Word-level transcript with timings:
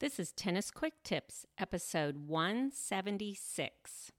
This 0.00 0.18
is 0.18 0.32
Tennis 0.32 0.70
Quick 0.70 0.94
Tips, 1.04 1.44
episode 1.58 2.26
176. 2.26 4.12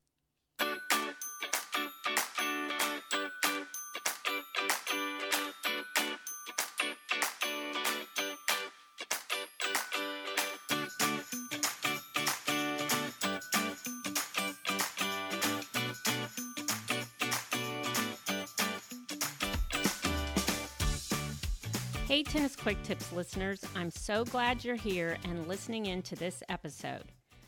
Hey, 22.21 22.25
Tennis 22.25 22.55
Quick 22.55 22.83
Tips 22.83 23.11
listeners, 23.11 23.65
I'm 23.75 23.89
so 23.89 24.23
glad 24.23 24.63
you're 24.63 24.75
here 24.75 25.17
and 25.23 25.47
listening 25.47 25.87
in 25.87 26.03
to 26.03 26.15
this 26.15 26.43
episode 26.49 27.05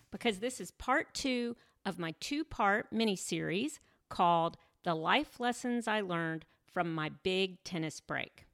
because 0.09 0.39
this 0.39 0.59
is 0.59 0.71
part 0.71 1.13
two 1.13 1.55
of 1.85 1.99
my 1.99 2.15
two 2.19 2.43
part 2.43 2.87
mini 2.91 3.15
series 3.15 3.79
called 4.09 4.57
The 4.83 4.95
Life 4.95 5.39
Lessons 5.39 5.87
I 5.87 6.01
Learned 6.01 6.45
from 6.65 6.91
My 6.91 7.11
Big 7.21 7.63
Tennis 7.63 7.99
Break. 7.99 8.47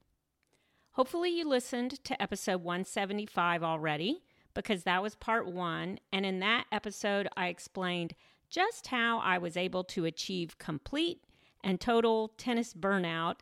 Hopefully, 0.91 1.29
you 1.29 1.47
listened 1.47 2.03
to 2.03 2.21
episode 2.21 2.63
175 2.63 3.63
already 3.63 4.21
because 4.53 4.83
that 4.83 5.01
was 5.01 5.15
part 5.15 5.47
one. 5.47 5.99
And 6.11 6.25
in 6.25 6.39
that 6.39 6.65
episode, 6.69 7.29
I 7.37 7.47
explained 7.47 8.13
just 8.49 8.87
how 8.87 9.19
I 9.19 9.37
was 9.37 9.55
able 9.55 9.85
to 9.85 10.03
achieve 10.03 10.57
complete 10.57 11.23
and 11.63 11.79
total 11.79 12.33
tennis 12.37 12.73
burnout 12.73 13.35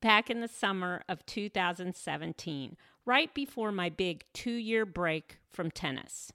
back 0.00 0.30
in 0.30 0.40
the 0.40 0.48
summer 0.48 1.02
of 1.08 1.24
2017, 1.26 2.76
right 3.04 3.34
before 3.34 3.72
my 3.72 3.88
big 3.88 4.24
two 4.32 4.52
year 4.52 4.86
break 4.86 5.38
from 5.50 5.70
tennis. 5.70 6.32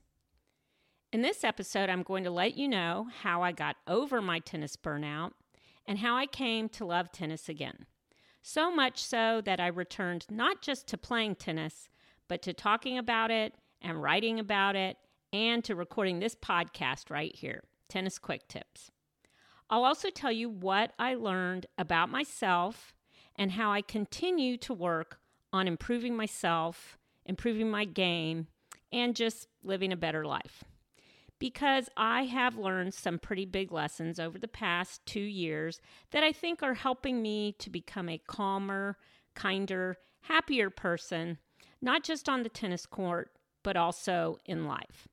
In 1.12 1.22
this 1.22 1.44
episode, 1.44 1.88
I'm 1.88 2.02
going 2.02 2.24
to 2.24 2.30
let 2.30 2.56
you 2.56 2.68
know 2.68 3.08
how 3.22 3.42
I 3.42 3.52
got 3.52 3.76
over 3.86 4.20
my 4.20 4.40
tennis 4.40 4.76
burnout 4.76 5.30
and 5.86 5.98
how 5.98 6.16
I 6.16 6.26
came 6.26 6.68
to 6.70 6.84
love 6.84 7.12
tennis 7.12 7.48
again. 7.48 7.86
So 8.42 8.74
much 8.74 9.02
so 9.02 9.40
that 9.44 9.60
I 9.60 9.68
returned 9.68 10.26
not 10.28 10.60
just 10.60 10.86
to 10.88 10.98
playing 10.98 11.36
tennis, 11.36 11.88
but 12.28 12.42
to 12.42 12.52
talking 12.52 12.98
about 12.98 13.30
it 13.30 13.54
and 13.80 14.02
writing 14.02 14.38
about 14.38 14.76
it 14.76 14.96
and 15.32 15.62
to 15.64 15.74
recording 15.74 16.18
this 16.18 16.34
podcast 16.34 17.10
right 17.10 17.34
here 17.34 17.62
Tennis 17.88 18.18
Quick 18.18 18.48
Tips. 18.48 18.90
I'll 19.70 19.84
also 19.84 20.10
tell 20.10 20.32
you 20.32 20.48
what 20.48 20.92
I 20.98 21.14
learned 21.14 21.66
about 21.78 22.08
myself 22.08 22.93
and 23.36 23.52
how 23.52 23.72
I 23.72 23.82
continue 23.82 24.56
to 24.58 24.74
work 24.74 25.18
on 25.52 25.68
improving 25.68 26.16
myself, 26.16 26.98
improving 27.26 27.70
my 27.70 27.84
game, 27.84 28.48
and 28.92 29.16
just 29.16 29.48
living 29.62 29.92
a 29.92 29.96
better 29.96 30.24
life. 30.24 30.64
Because 31.38 31.88
I 31.96 32.24
have 32.24 32.56
learned 32.56 32.94
some 32.94 33.18
pretty 33.18 33.44
big 33.44 33.72
lessons 33.72 34.20
over 34.20 34.38
the 34.38 34.48
past 34.48 35.04
two 35.04 35.20
years 35.20 35.80
that 36.12 36.22
I 36.22 36.32
think 36.32 36.62
are 36.62 36.74
helping 36.74 37.20
me 37.20 37.54
to 37.58 37.70
become 37.70 38.08
a 38.08 38.22
calmer, 38.26 38.96
kinder, 39.34 39.98
happier 40.22 40.70
person, 40.70 41.38
not 41.82 42.02
just 42.04 42.28
on 42.28 42.42
the 42.42 42.48
tennis 42.48 42.86
court, 42.86 43.32
but 43.62 43.76
also 43.76 44.38
in 44.46 44.66
life. 44.66 45.08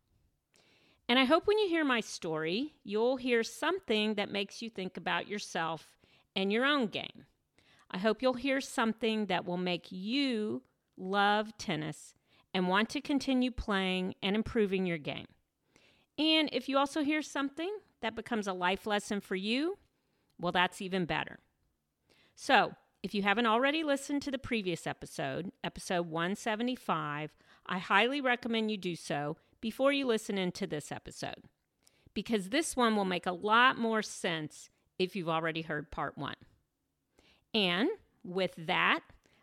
And 1.09 1.19
I 1.19 1.25
hope 1.25 1.47
when 1.47 1.59
you 1.59 1.67
hear 1.67 1.83
my 1.83 1.99
story, 1.99 2.75
you'll 2.83 3.17
hear 3.17 3.43
something 3.43 4.13
that 4.15 4.31
makes 4.31 4.61
you 4.61 4.69
think 4.69 4.95
about 4.95 5.27
yourself 5.27 5.97
and 6.35 6.53
your 6.53 6.65
own 6.65 6.87
game. 6.87 7.25
I 7.91 7.97
hope 7.97 8.21
you'll 8.21 8.33
hear 8.33 8.61
something 8.61 9.25
that 9.25 9.45
will 9.45 9.57
make 9.57 9.91
you 9.91 10.63
love 10.97 11.57
tennis 11.57 12.13
and 12.53 12.67
want 12.67 12.89
to 12.89 13.01
continue 13.01 13.51
playing 13.51 14.15
and 14.23 14.35
improving 14.35 14.85
your 14.85 14.97
game. 14.97 15.27
And 16.17 16.49
if 16.51 16.69
you 16.69 16.77
also 16.77 17.03
hear 17.03 17.21
something 17.21 17.69
that 18.01 18.15
becomes 18.15 18.47
a 18.47 18.53
life 18.53 18.87
lesson 18.87 19.19
for 19.19 19.35
you, 19.35 19.77
well, 20.39 20.51
that's 20.51 20.81
even 20.81 21.05
better. 21.05 21.39
So, 22.35 22.73
if 23.03 23.15
you 23.15 23.23
haven't 23.23 23.47
already 23.47 23.83
listened 23.83 24.21
to 24.23 24.31
the 24.31 24.37
previous 24.37 24.85
episode, 24.85 25.51
episode 25.63 26.07
175, 26.07 27.31
I 27.65 27.77
highly 27.79 28.21
recommend 28.21 28.69
you 28.69 28.77
do 28.77 28.95
so 28.95 29.37
before 29.59 29.91
you 29.91 30.05
listen 30.05 30.37
into 30.37 30.67
this 30.67 30.91
episode, 30.91 31.43
because 32.13 32.49
this 32.49 32.75
one 32.75 32.95
will 32.95 33.05
make 33.05 33.25
a 33.25 33.31
lot 33.31 33.77
more 33.77 34.03
sense 34.03 34.69
if 34.99 35.15
you've 35.15 35.29
already 35.29 35.63
heard 35.63 35.89
part 35.89 36.15
one. 36.17 36.35
And 37.53 37.89
with 38.23 38.53
that, 38.57 39.01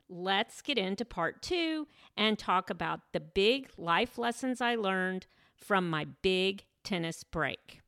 let's 0.09 0.63
get 0.63 0.79
into 0.79 1.05
part 1.05 1.43
two 1.43 1.87
and 2.17 2.39
talk 2.39 2.71
about 2.71 3.01
the 3.13 3.21
big 3.21 3.69
life 3.77 4.19
lessons 4.19 4.61
I 4.61 4.75
learned 4.75 5.27
from 5.57 5.91
my 5.91 6.07
big 6.23 6.65
tennis 6.85 7.25
break. 7.25 7.81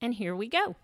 And 0.00 0.14
here 0.14 0.34
we 0.34 0.48
go. 0.48 0.76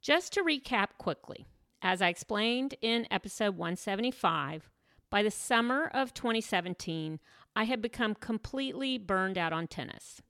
Just 0.00 0.32
to 0.34 0.42
recap 0.42 0.88
quickly, 0.98 1.46
as 1.82 2.00
I 2.00 2.08
explained 2.08 2.74
in 2.80 3.06
episode 3.10 3.56
175, 3.56 4.70
by 5.10 5.22
the 5.22 5.30
summer 5.30 5.90
of 5.92 6.14
2017, 6.14 7.18
I 7.56 7.64
had 7.64 7.82
become 7.82 8.14
completely 8.14 8.96
burned 8.96 9.36
out 9.36 9.52
on 9.52 9.66
tennis. 9.66 10.22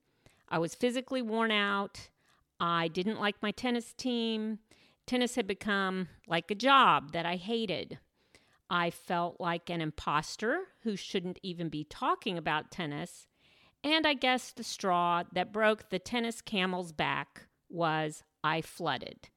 I 0.49 0.59
was 0.59 0.75
physically 0.75 1.23
worn 1.23 1.51
out. 1.51 2.09
I 2.59 2.89
didn't 2.89 3.21
like 3.21 3.43
my 3.43 3.51
tennis 3.51 3.93
team. 3.93 4.59
Tennis 5.11 5.35
had 5.35 5.49
become 5.49 6.07
like 6.29 6.53
a 6.53 6.55
job 6.55 7.11
that 7.11 7.27
I 7.27 7.35
hated. 7.35 7.99
I 8.71 8.91
felt 8.91 9.41
like 9.41 9.69
an 9.69 9.81
imposter 9.81 10.69
who 10.85 10.95
shouldn't 10.95 11.41
even 11.43 11.69
be 11.69 11.83
talking 11.83 12.39
about 12.39 12.71
tennis. 12.71 13.27
And 13.83 14.07
I 14.07 14.15
guess 14.15 14.53
the 14.53 14.63
straw 14.63 15.25
that 15.33 15.53
broke 15.53 15.89
the 15.89 15.99
tennis 15.99 16.41
camel's 16.41 16.93
back 16.93 17.47
was 17.69 18.23
I 18.45 18.61
flooded. 18.61 19.31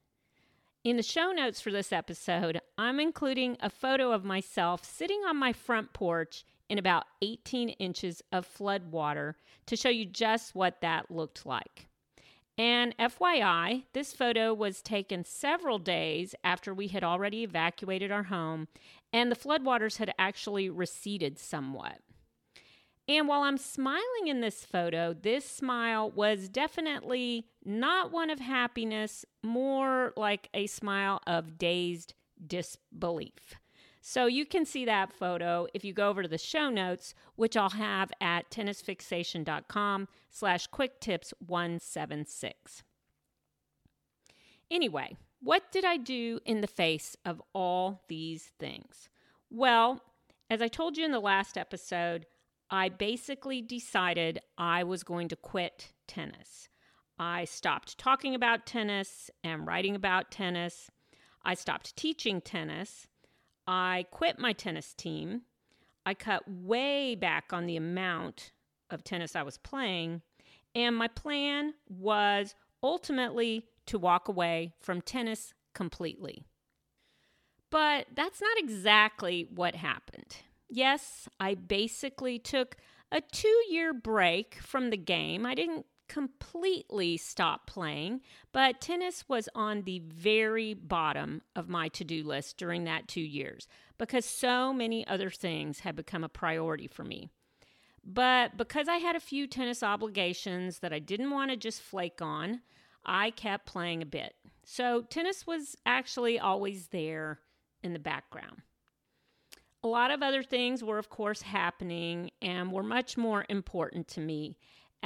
In 0.84 0.96
the 0.96 1.02
show 1.02 1.32
notes 1.32 1.60
for 1.60 1.72
this 1.72 1.92
episode, 1.92 2.60
I'm 2.78 3.00
including 3.00 3.56
a 3.58 3.68
photo 3.68 4.12
of 4.12 4.24
myself 4.24 4.84
sitting 4.84 5.22
on 5.26 5.36
my 5.36 5.52
front 5.52 5.92
porch 5.92 6.44
in 6.68 6.78
about 6.78 7.06
18 7.20 7.70
inches 7.70 8.22
of 8.30 8.46
flood 8.46 8.92
water 8.92 9.36
to 9.66 9.74
show 9.74 9.88
you 9.88 10.06
just 10.06 10.54
what 10.54 10.82
that 10.82 11.10
looked 11.10 11.44
like. 11.44 11.88
And 12.56 12.96
FYI, 12.98 13.84
this 13.92 14.12
photo 14.12 14.54
was 14.54 14.80
taken 14.80 15.24
several 15.24 15.78
days 15.78 16.34
after 16.44 16.72
we 16.72 16.88
had 16.88 17.02
already 17.02 17.42
evacuated 17.42 18.12
our 18.12 18.24
home 18.24 18.68
and 19.12 19.30
the 19.30 19.36
floodwaters 19.36 19.96
had 19.96 20.14
actually 20.18 20.70
receded 20.70 21.38
somewhat. 21.38 21.98
And 23.06 23.28
while 23.28 23.42
I'm 23.42 23.58
smiling 23.58 24.28
in 24.28 24.40
this 24.40 24.64
photo, 24.64 25.12
this 25.12 25.48
smile 25.48 26.10
was 26.10 26.48
definitely 26.48 27.46
not 27.64 28.12
one 28.12 28.30
of 28.30 28.40
happiness, 28.40 29.26
more 29.42 30.12
like 30.16 30.48
a 30.54 30.66
smile 30.66 31.20
of 31.26 31.58
dazed 31.58 32.14
disbelief. 32.46 33.56
So 34.06 34.26
you 34.26 34.44
can 34.44 34.66
see 34.66 34.84
that 34.84 35.14
photo 35.14 35.66
if 35.72 35.82
you 35.82 35.94
go 35.94 36.10
over 36.10 36.20
to 36.20 36.28
the 36.28 36.36
show 36.36 36.68
notes, 36.68 37.14
which 37.36 37.56
I'll 37.56 37.70
have 37.70 38.12
at 38.20 38.50
tennisfixation.com 38.50 40.08
slash 40.30 40.66
quick 40.66 41.00
tips 41.00 41.32
176. 41.38 42.82
Anyway, 44.70 45.16
what 45.40 45.72
did 45.72 45.86
I 45.86 45.96
do 45.96 46.38
in 46.44 46.60
the 46.60 46.66
face 46.66 47.16
of 47.24 47.40
all 47.54 48.02
these 48.08 48.52
things? 48.58 49.08
Well, 49.48 50.02
as 50.50 50.60
I 50.60 50.68
told 50.68 50.98
you 50.98 51.06
in 51.06 51.12
the 51.12 51.18
last 51.18 51.56
episode, 51.56 52.26
I 52.68 52.90
basically 52.90 53.62
decided 53.62 54.38
I 54.58 54.84
was 54.84 55.02
going 55.02 55.28
to 55.28 55.36
quit 55.36 55.94
tennis. 56.06 56.68
I 57.18 57.46
stopped 57.46 57.96
talking 57.96 58.34
about 58.34 58.66
tennis 58.66 59.30
and 59.42 59.66
writing 59.66 59.96
about 59.96 60.30
tennis. 60.30 60.90
I 61.42 61.54
stopped 61.54 61.96
teaching 61.96 62.42
tennis. 62.42 63.06
I 63.66 64.06
quit 64.10 64.38
my 64.38 64.52
tennis 64.52 64.94
team. 64.94 65.42
I 66.06 66.14
cut 66.14 66.42
way 66.48 67.14
back 67.14 67.52
on 67.52 67.66
the 67.66 67.76
amount 67.76 68.52
of 68.90 69.04
tennis 69.04 69.34
I 69.34 69.42
was 69.42 69.58
playing. 69.58 70.22
And 70.74 70.96
my 70.96 71.08
plan 71.08 71.74
was 71.88 72.54
ultimately 72.82 73.66
to 73.86 73.98
walk 73.98 74.28
away 74.28 74.74
from 74.80 75.00
tennis 75.00 75.54
completely. 75.74 76.44
But 77.70 78.06
that's 78.14 78.40
not 78.40 78.58
exactly 78.58 79.48
what 79.54 79.74
happened. 79.74 80.36
Yes, 80.68 81.28
I 81.40 81.54
basically 81.54 82.38
took 82.38 82.76
a 83.10 83.20
two 83.20 83.62
year 83.68 83.92
break 83.92 84.56
from 84.60 84.90
the 84.90 84.96
game. 84.96 85.46
I 85.46 85.54
didn't 85.54 85.86
completely 86.14 87.16
stop 87.16 87.66
playing, 87.66 88.20
but 88.52 88.80
tennis 88.80 89.24
was 89.28 89.48
on 89.52 89.82
the 89.82 89.98
very 90.06 90.72
bottom 90.72 91.42
of 91.56 91.68
my 91.68 91.88
to 91.88 92.04
do 92.04 92.22
list 92.22 92.56
during 92.56 92.84
that 92.84 93.08
two 93.08 93.20
years 93.20 93.66
because 93.98 94.24
so 94.24 94.72
many 94.72 95.04
other 95.08 95.28
things 95.28 95.80
had 95.80 95.96
become 95.96 96.22
a 96.22 96.28
priority 96.28 96.86
for 96.86 97.02
me. 97.02 97.28
But 98.04 98.56
because 98.56 98.86
I 98.86 98.98
had 98.98 99.16
a 99.16 99.20
few 99.20 99.48
tennis 99.48 99.82
obligations 99.82 100.78
that 100.78 100.92
I 100.92 101.00
didn't 101.00 101.32
want 101.32 101.50
to 101.50 101.56
just 101.56 101.82
flake 101.82 102.22
on, 102.22 102.60
I 103.04 103.30
kept 103.30 103.66
playing 103.66 104.00
a 104.00 104.06
bit. 104.06 104.34
So 104.64 105.02
tennis 105.02 105.48
was 105.48 105.74
actually 105.84 106.38
always 106.38 106.86
there 106.88 107.40
in 107.82 107.92
the 107.92 107.98
background. 107.98 108.62
A 109.82 109.88
lot 109.88 110.12
of 110.12 110.22
other 110.22 110.44
things 110.44 110.84
were, 110.84 110.98
of 110.98 111.10
course, 111.10 111.42
happening 111.42 112.30
and 112.40 112.70
were 112.70 112.84
much 112.84 113.16
more 113.16 113.44
important 113.48 114.06
to 114.08 114.20
me. 114.20 114.56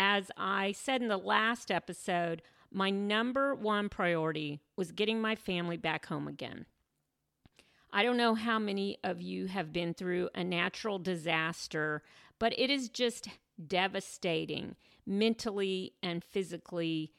As 0.00 0.31
I 0.37 0.71
said 0.71 1.03
in 1.03 1.09
the 1.09 1.19
last 1.19 1.73
episode, 1.73 2.41
my 2.71 2.89
number 2.89 3.53
one 3.53 3.89
priority 3.89 4.61
was 4.77 4.93
getting 4.93 5.21
my 5.21 5.35
family 5.35 5.77
back 5.77 6.06
home 6.06 6.29
again. 6.29 6.67
I 7.93 8.05
don't 8.05 8.17
know 8.17 8.37
how 8.37 8.61
many 8.61 8.99
of 9.03 9.21
you 9.21 9.47
have 9.47 9.73
been 9.73 9.95
through 9.95 10.29
a 10.37 10.45
natural 10.45 11.00
disaster, 11.00 12.05
but 12.39 12.56
it 12.56 12.71
is 12.71 12.89
just 12.89 13.29
devastating 13.67 14.77
mentally 15.05 15.95
and 16.00 16.23
physically 16.23 17.12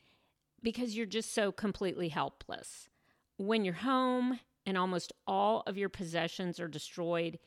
because 0.64 0.96
you're 0.96 1.06
just 1.06 1.34
so 1.34 1.52
completely 1.52 2.08
helpless. 2.08 2.88
When 3.36 3.66
you're 3.66 3.74
home 3.74 4.40
and 4.66 4.78
almost 4.78 5.12
all 5.28 5.64
of 5.68 5.78
your 5.78 5.90
possessions 5.90 6.62
are 6.62 6.70
destroyed, 6.70 7.40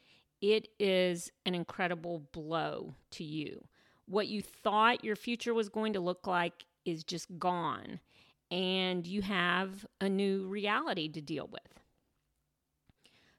it 0.43 0.69
is 0.79 1.33
an 1.47 1.55
incredible 1.55 2.19
blow 2.33 2.97
to 3.13 3.25
you. 3.25 3.65
What 4.13 4.29
you 4.29 4.43
thought 4.43 5.05
your 5.05 5.17
future 5.17 5.55
was 5.55 5.71
going 5.71 5.95
to 5.95 6.01
look 6.01 6.27
like 6.27 6.67
is 6.85 7.03
just 7.03 7.39
gone, 7.39 7.99
and 8.51 9.07
you 9.07 9.23
have 9.23 9.87
a 10.03 10.09
new 10.11 10.47
reality 10.49 11.09
to 11.09 11.23
deal 11.23 11.49
with. 11.51 11.81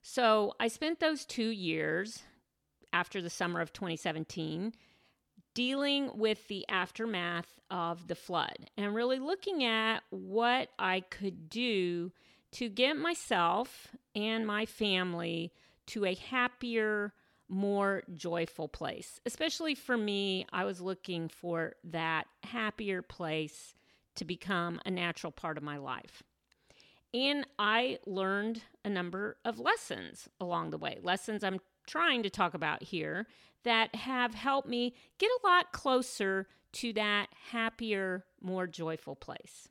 So 0.02 0.56
I 0.60 0.70
spent 0.70 1.00
those 1.00 1.26
two 1.26 1.50
years 1.50 2.24
after 2.92 3.22
the 3.22 3.30
summer 3.30 3.62
of 3.62 3.72
2017 3.72 4.74
dealing 5.54 6.10
with 6.16 6.48
the 6.48 6.68
aftermath 6.68 7.60
of 7.70 8.08
the 8.08 8.16
flood 8.16 8.72
and 8.76 8.96
really 8.96 9.20
looking 9.20 9.64
at 9.64 10.00
what 10.10 10.70
I 10.80 11.02
could 11.02 11.52
do 11.52 12.12
to 12.54 12.68
get 12.68 12.98
myself 12.98 13.90
and 14.16 14.48
my 14.48 14.66
family 14.66 15.54
to 15.86 16.06
a 16.06 16.16
happier, 16.16 17.14
more 17.54 18.04
joyful 18.14 18.68
place. 18.68 19.22
Especially 19.26 19.76
for 19.76 19.96
me, 19.96 20.46
I 20.52 20.66
was 20.66 20.82
looking 20.82 21.30
for 21.30 21.76
that 21.86 22.26
happier 22.44 23.02
place 23.02 23.76
to 24.16 24.26
become 24.26 24.82
a 24.86 24.92
natural 24.92 25.32
part 25.32 25.58
of 25.58 25.64
my 25.64 25.78
life. 25.78 26.24
And 27.14 27.46
I 27.60 28.00
learned 28.06 28.64
a 28.84 28.90
number 28.90 29.38
of 29.46 29.60
lessons 29.60 30.28
along 30.40 30.72
the 30.72 30.78
way, 30.78 30.98
lessons 31.02 31.44
I'm 31.44 31.60
trying 31.86 32.24
to 32.24 32.30
talk 32.30 32.54
about 32.54 32.82
here 32.82 33.28
that 33.64 33.94
have 33.96 34.34
helped 34.34 34.68
me 34.68 34.96
get 35.20 35.30
a 35.30 35.48
lot 35.48 35.72
closer 35.72 36.48
to 36.74 36.92
that 36.94 37.28
happier, 37.52 38.26
more 38.42 38.66
joyful 38.66 39.16
place. 39.16 39.70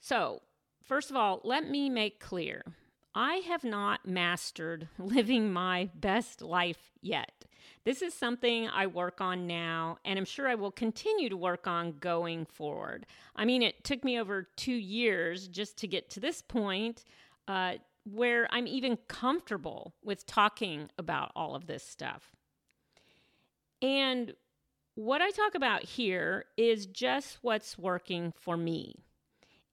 So, 0.00 0.42
first 0.82 1.10
of 1.10 1.16
all, 1.16 1.40
let 1.44 1.68
me 1.68 1.90
make 1.90 2.18
clear 2.18 2.64
I 3.14 3.36
have 3.46 3.64
not 3.64 4.06
mastered 4.06 4.88
living 4.98 5.52
my 5.52 5.90
best 5.94 6.42
life 6.42 6.90
yet. 7.00 7.44
This 7.84 8.00
is 8.00 8.14
something 8.14 8.68
I 8.68 8.86
work 8.86 9.20
on 9.20 9.46
now, 9.46 9.98
and 10.04 10.18
I'm 10.18 10.24
sure 10.24 10.48
I 10.48 10.54
will 10.54 10.70
continue 10.70 11.28
to 11.28 11.36
work 11.36 11.66
on 11.66 11.98
going 11.98 12.46
forward. 12.46 13.06
I 13.34 13.44
mean, 13.44 13.62
it 13.62 13.82
took 13.82 14.04
me 14.04 14.20
over 14.20 14.48
two 14.56 14.74
years 14.74 15.48
just 15.48 15.76
to 15.78 15.88
get 15.88 16.08
to 16.10 16.20
this 16.20 16.42
point 16.42 17.04
uh, 17.48 17.74
where 18.04 18.46
I'm 18.50 18.66
even 18.66 18.98
comfortable 19.08 19.94
with 20.02 20.26
talking 20.26 20.90
about 20.96 21.32
all 21.34 21.54
of 21.56 21.66
this 21.66 21.84
stuff. 21.84 22.30
And 23.80 24.32
what 24.94 25.20
I 25.20 25.30
talk 25.30 25.54
about 25.54 25.82
here 25.82 26.44
is 26.56 26.86
just 26.86 27.38
what's 27.42 27.76
working 27.76 28.32
for 28.36 28.56
me. 28.56 28.94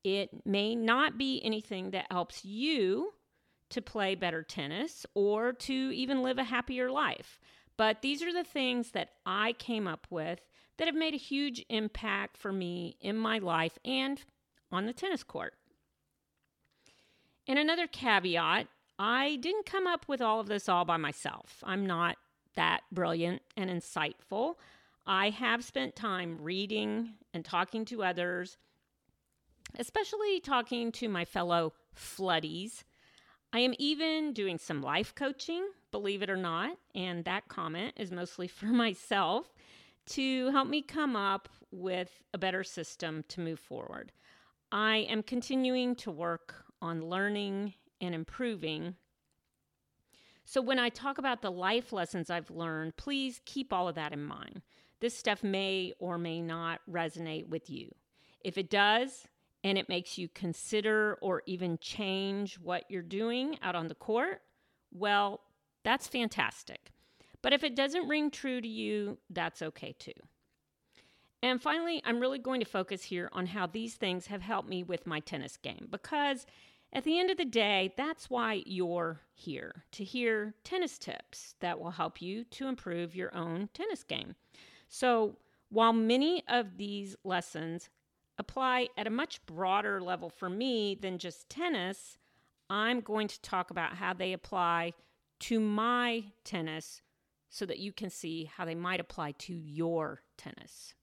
It 0.04 0.46
may 0.46 0.76
not 0.76 1.18
be 1.18 1.42
anything 1.44 1.92
that 1.92 2.08
helps 2.10 2.44
you 2.44 3.14
to 3.70 3.82
play 3.82 4.16
better 4.16 4.44
tennis 4.44 5.06
or 5.14 5.54
to 5.54 5.74
even 5.74 6.24
live 6.24 6.38
a 6.38 6.44
happier 6.44 6.92
life. 6.92 7.40
But 7.78 8.02
these 8.02 8.22
are 8.22 8.34
the 8.34 8.44
things 8.44 8.92
that 8.92 9.10
I 9.26 9.54
came 9.54 9.88
up 9.88 10.08
with 10.10 10.40
that 10.78 10.88
have 10.88 10.96
made 10.96 11.14
a 11.14 11.18
huge 11.18 11.64
impact 11.70 12.38
for 12.38 12.52
me 12.52 12.98
in 13.00 13.16
my 13.18 13.38
life 13.38 13.78
and 13.86 14.22
on 14.72 14.86
the 14.86 14.94
tennis 14.94 15.24
court. 15.24 15.54
And 17.48 17.58
another 17.58 17.88
caveat 17.88 18.68
I 19.00 19.38
didn't 19.38 19.66
come 19.66 19.88
up 19.88 20.10
with 20.10 20.22
all 20.22 20.42
of 20.42 20.48
this 20.48 20.68
all 20.68 20.84
by 20.84 20.98
myself. 20.98 21.64
I'm 21.64 21.86
not 21.86 22.18
that 22.56 22.82
brilliant 22.92 23.42
and 23.56 23.70
insightful. 23.70 24.56
I 25.08 25.30
have 25.30 25.64
spent 25.64 25.96
time 25.96 26.38
reading 26.42 27.14
and 27.34 27.46
talking 27.46 27.86
to 27.86 28.04
others, 28.04 28.58
especially 29.78 30.42
talking 30.42 30.92
to 30.94 31.08
my 31.08 31.24
fellow 31.24 31.74
floodies 31.96 32.84
I 33.52 33.60
am 33.60 33.74
even 33.80 34.34
doing 34.34 34.60
some 34.60 34.82
life 34.82 35.16
coaching, 35.16 35.68
believe 35.92 36.22
it 36.22 36.30
or 36.30 36.38
not, 36.38 36.78
and 36.94 37.26
that 37.26 37.48
comment 37.48 37.94
is 37.98 38.12
mostly 38.12 38.48
for 38.48 38.68
myself 38.68 39.54
to 40.08 40.50
help 40.52 40.68
me 40.68 40.82
come 40.82 41.16
up 41.16 41.50
with 41.72 42.24
a 42.34 42.38
better 42.38 42.64
system 42.64 43.24
to 43.30 43.42
move 43.42 43.60
forward. 43.60 44.12
I 44.72 44.98
am 45.10 45.24
continuing 45.24 45.96
to 45.98 46.12
work 46.12 46.66
on 46.82 47.10
learning 47.10 47.74
and 48.00 48.14
improving. 48.14 48.96
So, 50.46 50.62
when 50.62 50.80
I 50.80 50.90
talk 50.90 51.18
about 51.18 51.42
the 51.42 51.52
life 51.52 51.92
lessons 51.92 52.30
I've 52.30 52.50
learned, 52.50 52.98
please 52.98 53.42
keep 53.46 53.74
all 53.74 53.88
of 53.88 53.96
that 53.96 54.14
in 54.14 54.24
mind. 54.24 54.62
This 55.00 55.18
stuff 55.18 55.44
may 55.44 55.94
or 56.00 56.18
may 56.18 56.42
not 56.42 56.82
resonate 56.90 57.48
with 57.48 57.70
you. 57.70 57.94
If 58.42 58.58
it 58.58 58.70
does, 58.70 59.28
and 59.64 59.78
it 59.78 59.90
makes 59.90 60.18
you 60.18 60.30
consider 60.30 61.18
or 61.22 61.44
even 61.46 61.78
change 61.80 62.56
what 62.60 62.86
you're 62.90 63.02
doing 63.02 63.58
out 63.62 63.76
on 63.76 63.88
the 63.88 63.96
court, 63.96 64.42
well, 64.92 65.42
that's 65.84 66.08
fantastic. 66.08 66.92
But 67.42 67.54
if 67.54 67.64
it 67.64 67.76
doesn't 67.76 68.08
ring 68.08 68.32
true 68.32 68.62
to 68.62 68.68
you, 68.68 69.18
that's 69.30 69.62
okay 69.62 69.96
too. 69.98 70.12
And 71.42 71.62
finally, 71.62 72.02
I'm 72.04 72.20
really 72.20 72.40
going 72.40 72.60
to 72.60 72.66
focus 72.66 73.04
here 73.04 73.30
on 73.32 73.48
how 73.48 73.66
these 73.66 73.96
things 73.96 74.28
have 74.28 74.42
helped 74.42 74.68
me 74.68 74.84
with 74.84 75.08
my 75.08 75.22
tennis 75.22 75.56
game 75.56 75.88
because 75.90 76.46
at 76.92 77.04
the 77.04 77.20
end 77.20 77.30
of 77.30 77.38
the 77.38 77.46
day, 77.46 77.94
that's 77.96 78.30
why 78.30 78.64
you're 78.66 79.22
here 79.34 79.86
to 79.92 80.04
hear 80.04 80.56
tennis 80.64 80.98
tips 80.98 81.56
that 81.60 81.80
will 81.80 81.92
help 81.92 82.22
you 82.22 82.44
to 82.46 82.68
improve 82.68 83.16
your 83.16 83.36
own 83.36 83.70
tennis 83.74 84.04
game. 84.04 84.36
So, 84.90 85.38
while 85.70 85.94
many 85.94 86.44
of 86.48 86.78
these 86.78 87.16
lessons 87.24 87.90
apply 88.40 88.88
at 88.98 89.06
a 89.06 89.12
much 89.12 89.46
broader 89.46 90.02
level 90.02 90.30
for 90.30 90.50
me 90.50 90.96
than 91.00 91.20
just 91.20 91.50
tennis, 91.50 92.18
I'm 92.70 93.02
going 93.02 93.28
to 93.28 93.42
talk 93.42 93.70
about 93.70 93.96
how 93.96 94.14
they 94.14 94.34
apply 94.34 94.94
to 95.42 95.60
my 95.60 96.24
tennis 96.44 97.02
so 97.50 97.66
that 97.66 97.80
you 97.80 97.92
can 97.92 98.10
see 98.10 98.46
how 98.46 98.66
they 98.66 98.76
might 98.76 99.00
apply 99.00 99.34
to 99.34 99.54
your 99.54 100.22
tennis. 100.38 100.94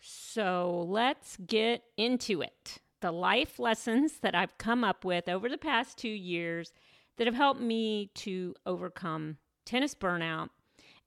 So 0.00 0.86
let's 0.88 1.36
get 1.46 1.82
into 1.96 2.42
it. 2.42 2.78
The 3.00 3.12
life 3.12 3.58
lessons 3.58 4.18
that 4.20 4.34
I've 4.34 4.58
come 4.58 4.84
up 4.84 5.04
with 5.04 5.28
over 5.28 5.48
the 5.48 5.58
past 5.58 5.98
two 5.98 6.08
years 6.08 6.72
that 7.16 7.26
have 7.26 7.34
helped 7.34 7.60
me 7.60 8.10
to 8.16 8.54
overcome 8.66 9.38
tennis 9.64 9.94
burnout 9.94 10.48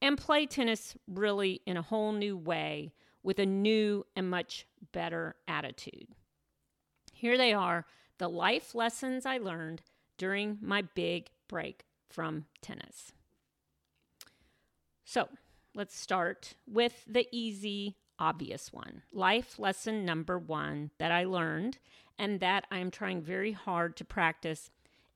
and 0.01 0.17
play 0.17 0.45
tennis 0.45 0.95
really 1.07 1.61
in 1.65 1.77
a 1.77 1.81
whole 1.81 2.11
new 2.11 2.37
way 2.37 2.93
with 3.23 3.39
a 3.39 3.45
new 3.45 4.05
and 4.15 4.29
much 4.29 4.65
better 4.91 5.35
attitude. 5.47 6.07
Here 7.13 7.37
they 7.37 7.53
are 7.53 7.85
the 8.17 8.27
life 8.27 8.75
lessons 8.75 9.25
I 9.25 9.37
learned 9.37 9.81
during 10.17 10.57
my 10.61 10.81
big 10.81 11.29
break 11.47 11.85
from 12.09 12.45
tennis. 12.61 13.13
So 15.05 15.29
let's 15.73 15.97
start 15.97 16.53
with 16.67 17.03
the 17.07 17.27
easy, 17.31 17.95
obvious 18.19 18.71
one. 18.71 19.03
Life 19.11 19.57
lesson 19.57 20.05
number 20.05 20.37
one 20.37 20.91
that 20.99 21.11
I 21.11 21.23
learned 21.23 21.79
and 22.17 22.39
that 22.39 22.65
I'm 22.71 22.91
trying 22.91 23.21
very 23.21 23.53
hard 23.53 23.95
to 23.97 24.05
practice 24.05 24.69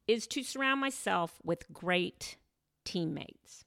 is 0.08 0.26
to 0.28 0.44
surround 0.44 0.82
myself 0.82 1.40
with 1.44 1.72
great 1.72 2.38
teammates. 2.86 3.66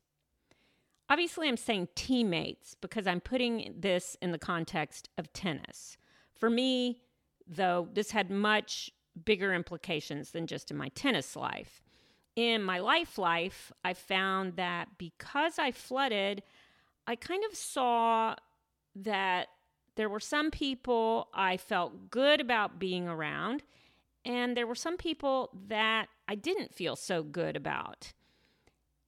Obviously, 1.11 1.49
I'm 1.49 1.57
saying 1.57 1.88
teammates 1.97 2.76
because 2.81 3.09
I'm 3.09 3.21
putting 3.21 3.75
this 3.76 4.17
in 4.23 4.31
the 4.31 4.38
context 4.38 5.09
of 5.19 5.33
tennis. 5.33 5.97
For 6.33 6.49
me, 6.49 7.00
though, 7.49 7.88
this 7.93 8.12
had 8.12 8.31
much 8.31 8.93
bigger 9.25 9.52
implications 9.52 10.31
than 10.31 10.47
just 10.47 10.71
in 10.71 10.76
my 10.76 10.88
tennis 10.90 11.35
life. 11.35 11.83
In 12.37 12.62
my 12.62 12.79
life 12.79 13.19
life, 13.19 13.73
I 13.85 13.93
found 13.93 14.55
that 14.55 14.87
because 14.99 15.59
I 15.59 15.73
flooded, 15.73 16.45
I 17.09 17.17
kind 17.17 17.43
of 17.50 17.57
saw 17.57 18.37
that 18.95 19.49
there 19.97 20.09
were 20.09 20.21
some 20.21 20.52
people 20.52 21.29
I 21.35 21.57
felt 21.57 22.09
good 22.09 22.40
about 22.40 22.79
being 22.79 23.09
around, 23.09 23.64
and 24.25 24.57
there 24.57 24.67
were 24.67 24.76
some 24.76 24.97
people 24.97 25.50
that 25.67 26.07
I 26.29 26.37
didn't 26.37 26.73
feel 26.73 26.95
so 26.95 27.25
good 27.25 27.57
about. 27.57 28.12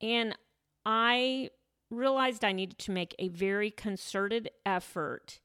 And 0.01 0.37
I 0.85 1.51
realized 1.93 2.45
I 2.45 2.53
needed 2.53 2.79
to 2.81 2.91
make 2.91 3.15
a 3.19 3.29
very 3.29 3.71
concerted 3.71 4.51
effort 4.65 5.41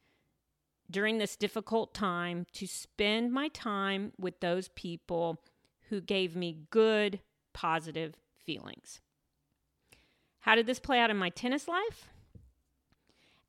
during 0.89 1.17
this 1.17 1.35
difficult 1.35 1.93
time 1.93 2.45
to 2.53 2.65
spend 2.65 3.31
my 3.31 3.49
time 3.49 4.13
with 4.17 4.39
those 4.39 4.69
people 4.69 5.41
who 5.89 6.01
gave 6.01 6.35
me 6.35 6.59
good, 6.69 7.19
positive 7.53 8.15
feelings. 8.45 9.01
How 10.41 10.55
did 10.55 10.65
this 10.65 10.79
play 10.79 10.99
out 10.99 11.09
in 11.09 11.17
my 11.17 11.29
tennis 11.29 11.67
life? 11.67 12.07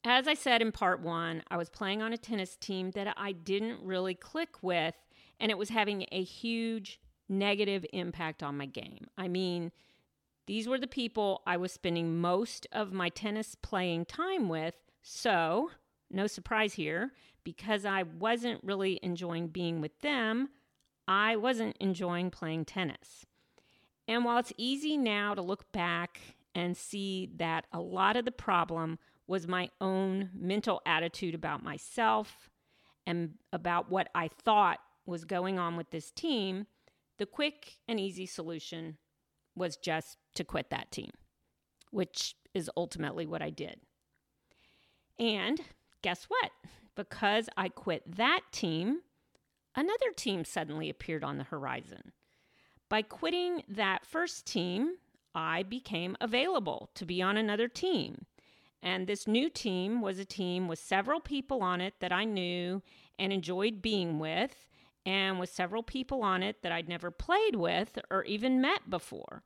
As 0.04 0.26
I 0.26 0.34
said 0.34 0.62
in 0.62 0.72
part 0.72 1.00
one, 1.00 1.42
I 1.50 1.56
was 1.56 1.68
playing 1.68 2.02
on 2.02 2.12
a 2.12 2.18
tennis 2.18 2.56
team 2.56 2.92
that 2.92 3.14
I 3.16 3.32
didn't 3.32 3.82
really 3.82 4.14
click 4.14 4.62
with, 4.62 4.94
and 5.38 5.50
it 5.50 5.58
was 5.58 5.68
having 5.68 6.06
a 6.10 6.22
huge 6.22 7.00
negative 7.28 7.84
impact 7.92 8.42
on 8.42 8.56
my 8.56 8.66
game. 8.66 9.06
I 9.16 9.28
mean, 9.28 9.70
these 10.48 10.66
were 10.66 10.78
the 10.78 10.86
people 10.86 11.42
I 11.46 11.58
was 11.58 11.72
spending 11.72 12.18
most 12.18 12.66
of 12.72 12.90
my 12.90 13.10
tennis 13.10 13.54
playing 13.54 14.06
time 14.06 14.48
with. 14.48 14.74
So, 15.02 15.70
no 16.10 16.26
surprise 16.26 16.72
here, 16.72 17.12
because 17.44 17.84
I 17.84 18.04
wasn't 18.04 18.64
really 18.64 18.98
enjoying 19.02 19.48
being 19.48 19.82
with 19.82 20.00
them, 20.00 20.48
I 21.06 21.36
wasn't 21.36 21.76
enjoying 21.80 22.30
playing 22.30 22.64
tennis. 22.64 23.26
And 24.08 24.24
while 24.24 24.38
it's 24.38 24.54
easy 24.56 24.96
now 24.96 25.34
to 25.34 25.42
look 25.42 25.70
back 25.70 26.18
and 26.54 26.74
see 26.74 27.28
that 27.36 27.66
a 27.70 27.80
lot 27.80 28.16
of 28.16 28.24
the 28.24 28.32
problem 28.32 28.98
was 29.26 29.46
my 29.46 29.68
own 29.82 30.30
mental 30.34 30.80
attitude 30.86 31.34
about 31.34 31.62
myself 31.62 32.48
and 33.06 33.34
about 33.52 33.90
what 33.90 34.08
I 34.14 34.28
thought 34.28 34.78
was 35.04 35.26
going 35.26 35.58
on 35.58 35.76
with 35.76 35.90
this 35.90 36.10
team, 36.10 36.66
the 37.18 37.26
quick 37.26 37.76
and 37.86 38.00
easy 38.00 38.24
solution 38.24 38.96
was 39.58 39.76
just 39.76 40.18
to 40.34 40.44
quit 40.44 40.70
that 40.70 40.90
team, 40.90 41.10
which 41.90 42.34
is 42.54 42.70
ultimately 42.76 43.26
what 43.26 43.42
I 43.42 43.50
did. 43.50 43.80
And 45.18 45.60
guess 46.02 46.24
what? 46.24 46.50
Because 46.94 47.48
I 47.56 47.68
quit 47.68 48.16
that 48.16 48.40
team, 48.52 49.00
another 49.74 50.12
team 50.16 50.44
suddenly 50.44 50.88
appeared 50.88 51.24
on 51.24 51.38
the 51.38 51.44
horizon. 51.44 52.12
By 52.88 53.02
quitting 53.02 53.62
that 53.68 54.06
first 54.06 54.46
team, 54.46 54.94
I 55.34 55.62
became 55.62 56.16
available 56.20 56.90
to 56.94 57.04
be 57.04 57.20
on 57.20 57.36
another 57.36 57.68
team. 57.68 58.24
And 58.82 59.06
this 59.06 59.26
new 59.26 59.50
team 59.50 60.00
was 60.00 60.18
a 60.18 60.24
team 60.24 60.68
with 60.68 60.78
several 60.78 61.20
people 61.20 61.62
on 61.62 61.80
it 61.80 61.94
that 62.00 62.12
I 62.12 62.24
knew 62.24 62.82
and 63.18 63.32
enjoyed 63.32 63.82
being 63.82 64.18
with, 64.18 64.67
and 65.08 65.40
with 65.40 65.48
several 65.48 65.82
people 65.82 66.22
on 66.22 66.42
it 66.42 66.60
that 66.62 66.70
I'd 66.70 66.86
never 66.86 67.10
played 67.10 67.56
with 67.56 67.98
or 68.10 68.24
even 68.24 68.60
met 68.60 68.90
before. 68.90 69.42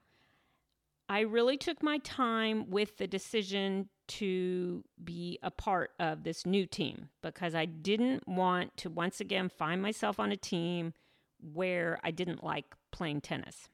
I 1.09 1.21
really 1.21 1.57
took 1.57 1.85
my 1.85 1.99
time 1.99 2.69
with 2.69 2.99
the 2.99 3.07
decision 3.07 3.88
to 4.09 4.83
be 5.04 5.38
a 5.40 5.52
part 5.52 5.92
of 6.00 6.25
this 6.25 6.45
new 6.45 6.66
team 6.66 7.11
because 7.23 7.54
I 7.54 7.66
didn't 7.66 8.26
want 8.26 8.76
to 8.78 8.90
once 8.90 9.21
again 9.21 9.49
find 9.49 9.81
myself 9.81 10.19
on 10.19 10.33
a 10.33 10.37
team 10.37 10.95
where 11.38 12.00
I 12.02 12.11
didn't 12.11 12.42
like 12.42 12.75
playing 12.90 13.21
tennis. 13.21 13.69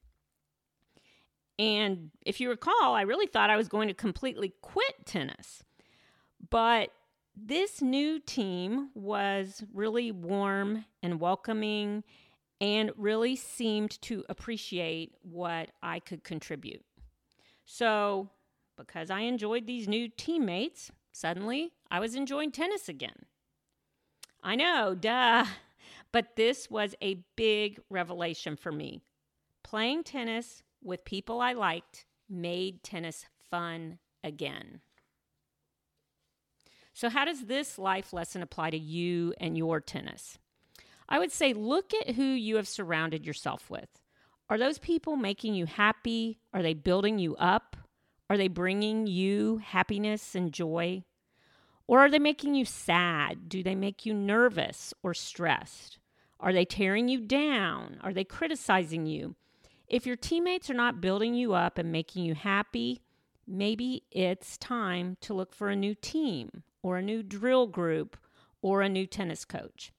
And 1.59 2.11
if 2.27 2.39
you 2.39 2.51
recall, 2.51 2.95
I 2.95 3.03
really 3.03 3.27
thought 3.27 3.49
I 3.49 3.57
was 3.57 3.69
going 3.69 3.89
to 3.89 3.95
completely 3.95 4.53
quit 4.61 5.07
tennis. 5.07 5.63
But 6.51 6.91
this 7.47 7.83
new 7.83 8.21
team 8.21 8.91
was 8.95 9.63
really 9.73 10.13
warm 10.13 10.85
and 11.03 11.21
welcoming 11.21 12.05
and 12.61 12.91
really 12.97 13.37
seemed 13.37 14.01
to 14.03 14.25
appreciate 14.29 15.15
what 15.23 15.71
I 15.83 16.01
could 16.01 16.25
contribute. 16.25 16.85
So, 17.65 18.31
because 18.77 19.11
I 19.11 19.21
enjoyed 19.21 19.67
these 19.67 19.89
new 19.89 20.09
teammates, 20.09 20.91
suddenly 21.13 21.73
I 21.91 22.01
was 22.01 22.15
enjoying 22.15 22.53
tennis 22.53 22.89
again. 22.89 23.27
I 24.43 24.55
know, 24.55 24.95
duh. 24.95 25.45
But 26.13 26.37
this 26.37 26.71
was 26.71 26.95
a 27.03 27.23
big 27.37 27.81
revelation 27.91 28.57
for 28.57 28.73
me. 28.73 29.01
Playing 29.63 30.05
tennis 30.05 30.63
with 30.83 31.05
people 31.05 31.41
I 31.41 31.53
liked 31.53 32.07
made 32.29 32.83
tennis 32.83 33.27
fun 33.51 33.99
again. 34.25 34.81
So, 36.99 37.09
how 37.09 37.25
does 37.25 37.43
this 37.43 37.79
life 37.79 38.13
lesson 38.13 38.43
apply 38.43 38.71
to 38.71 38.77
you 38.77 39.33
and 39.39 39.57
your 39.57 39.81
tennis? 39.81 40.37
I 41.09 41.21
would 41.21 41.31
say 41.31 41.53
look 41.53 41.95
at 41.95 42.17
who 42.17 42.25
you 42.25 42.57
have 42.57 42.67
surrounded 42.67 43.25
yourself 43.25 43.71
with. 43.71 43.89
Are 44.51 44.59
those 44.59 44.81
people 44.81 45.15
making 45.15 45.55
you 45.55 45.67
happy? 45.67 46.41
Are 46.53 46.61
they 46.61 46.75
building 46.75 47.21
you 47.21 47.37
up? 47.37 47.77
Are 48.29 48.37
they 48.37 48.49
bringing 48.49 49.07
you 49.07 49.59
happiness 49.59 50.35
and 50.35 50.53
joy? 50.53 51.05
Or 51.87 52.01
are 52.01 52.11
they 52.11 52.19
making 52.19 52.57
you 52.57 52.65
sad? 52.65 53.49
Do 53.49 53.63
they 53.63 53.77
make 53.77 54.05
you 54.05 54.13
nervous 54.13 54.93
or 55.01 55.15
stressed? 55.15 56.01
Are 56.41 56.53
they 56.53 56.65
tearing 56.65 57.07
you 57.07 57.21
down? 57.21 58.01
Are 58.03 58.13
they 58.13 58.25
criticizing 58.25 59.07
you? 59.07 59.37
If 59.87 60.05
your 60.05 60.17
teammates 60.17 60.69
are 60.69 60.75
not 60.75 61.01
building 61.01 61.35
you 61.35 61.53
up 61.53 61.79
and 61.79 61.93
making 61.93 62.25
you 62.25 62.35
happy, 62.35 63.03
maybe 63.47 64.03
it's 64.11 64.59
time 64.59 65.17
to 65.21 65.33
look 65.33 65.55
for 65.55 65.69
a 65.69 65.77
new 65.77 65.95
team 65.95 66.65
or 66.83 66.97
a 66.97 67.03
new 67.03 67.23
drill 67.23 67.67
group 67.67 68.17
or 68.63 68.83
a 68.83 68.89
new 68.89 69.07
tennis 69.07 69.45
coach. 69.45 69.93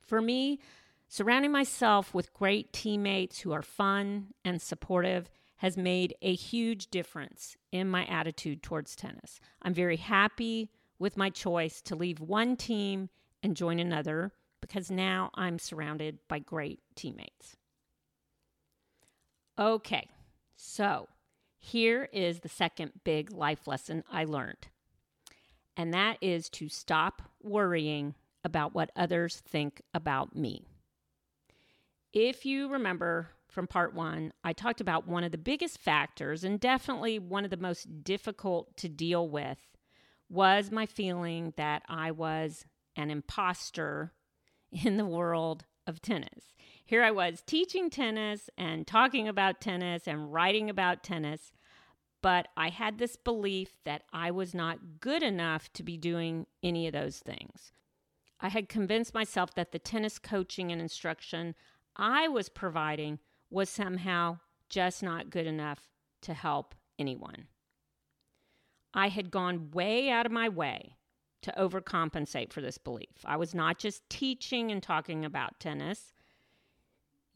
For 0.00 0.20
me, 0.20 0.60
surrounding 1.08 1.52
myself 1.52 2.14
with 2.14 2.32
great 2.32 2.72
teammates 2.72 3.40
who 3.40 3.52
are 3.52 3.62
fun 3.62 4.28
and 4.44 4.60
supportive 4.60 5.30
has 5.56 5.76
made 5.76 6.14
a 6.20 6.34
huge 6.34 6.88
difference 6.88 7.56
in 7.72 7.88
my 7.88 8.04
attitude 8.06 8.62
towards 8.62 8.94
tennis. 8.94 9.40
I'm 9.62 9.74
very 9.74 9.96
happy 9.96 10.70
with 10.98 11.16
my 11.16 11.30
choice 11.30 11.80
to 11.82 11.96
leave 11.96 12.20
one 12.20 12.56
team 12.56 13.08
and 13.42 13.56
join 13.56 13.78
another 13.78 14.32
because 14.60 14.90
now 14.90 15.30
I'm 15.34 15.58
surrounded 15.58 16.18
by 16.28 16.38
great 16.40 16.80
teammates. 16.94 17.56
Okay, 19.58 20.08
so 20.56 21.08
here 21.58 22.08
is 22.12 22.40
the 22.40 22.48
second 22.48 22.92
big 23.04 23.32
life 23.32 23.66
lesson 23.66 24.04
I 24.10 24.24
learned, 24.24 24.68
and 25.76 25.92
that 25.94 26.18
is 26.20 26.48
to 26.50 26.68
stop 26.68 27.22
worrying 27.42 28.14
about 28.44 28.74
what 28.74 28.90
others 28.96 29.36
think 29.36 29.82
about 29.92 30.34
me. 30.34 30.64
If 32.12 32.46
you 32.46 32.68
remember 32.68 33.30
from 33.48 33.66
part 33.66 33.94
one, 33.94 34.32
I 34.44 34.52
talked 34.52 34.80
about 34.80 35.08
one 35.08 35.24
of 35.24 35.32
the 35.32 35.38
biggest 35.38 35.78
factors, 35.78 36.44
and 36.44 36.60
definitely 36.60 37.18
one 37.18 37.44
of 37.44 37.50
the 37.50 37.56
most 37.56 38.04
difficult 38.04 38.76
to 38.78 38.88
deal 38.88 39.28
with, 39.28 39.58
was 40.28 40.70
my 40.70 40.86
feeling 40.86 41.52
that 41.56 41.82
I 41.88 42.10
was 42.10 42.64
an 42.96 43.10
imposter 43.10 44.12
in 44.72 44.96
the 44.96 45.06
world 45.06 45.64
of 45.86 46.02
tennis. 46.02 46.52
Here 46.84 47.02
I 47.02 47.10
was 47.10 47.42
teaching 47.46 47.90
tennis 47.90 48.50
and 48.56 48.86
talking 48.86 49.28
about 49.28 49.60
tennis 49.60 50.06
and 50.06 50.32
writing 50.32 50.68
about 50.68 51.02
tennis, 51.02 51.52
but 52.26 52.48
I 52.56 52.70
had 52.70 52.98
this 52.98 53.14
belief 53.14 53.78
that 53.84 54.02
I 54.12 54.32
was 54.32 54.52
not 54.52 54.98
good 54.98 55.22
enough 55.22 55.72
to 55.74 55.84
be 55.84 55.96
doing 55.96 56.46
any 56.60 56.88
of 56.88 56.92
those 56.92 57.20
things. 57.20 57.70
I 58.40 58.48
had 58.48 58.68
convinced 58.68 59.14
myself 59.14 59.54
that 59.54 59.70
the 59.70 59.78
tennis 59.78 60.18
coaching 60.18 60.72
and 60.72 60.80
instruction 60.80 61.54
I 61.94 62.26
was 62.26 62.48
providing 62.48 63.20
was 63.48 63.70
somehow 63.70 64.40
just 64.68 65.04
not 65.04 65.30
good 65.30 65.46
enough 65.46 65.88
to 66.22 66.34
help 66.34 66.74
anyone. 66.98 67.46
I 68.92 69.06
had 69.06 69.30
gone 69.30 69.70
way 69.70 70.10
out 70.10 70.26
of 70.26 70.32
my 70.32 70.48
way 70.48 70.96
to 71.42 71.54
overcompensate 71.56 72.52
for 72.52 72.60
this 72.60 72.76
belief. 72.76 73.22
I 73.24 73.36
was 73.36 73.54
not 73.54 73.78
just 73.78 74.02
teaching 74.10 74.72
and 74.72 74.82
talking 74.82 75.24
about 75.24 75.60
tennis. 75.60 76.12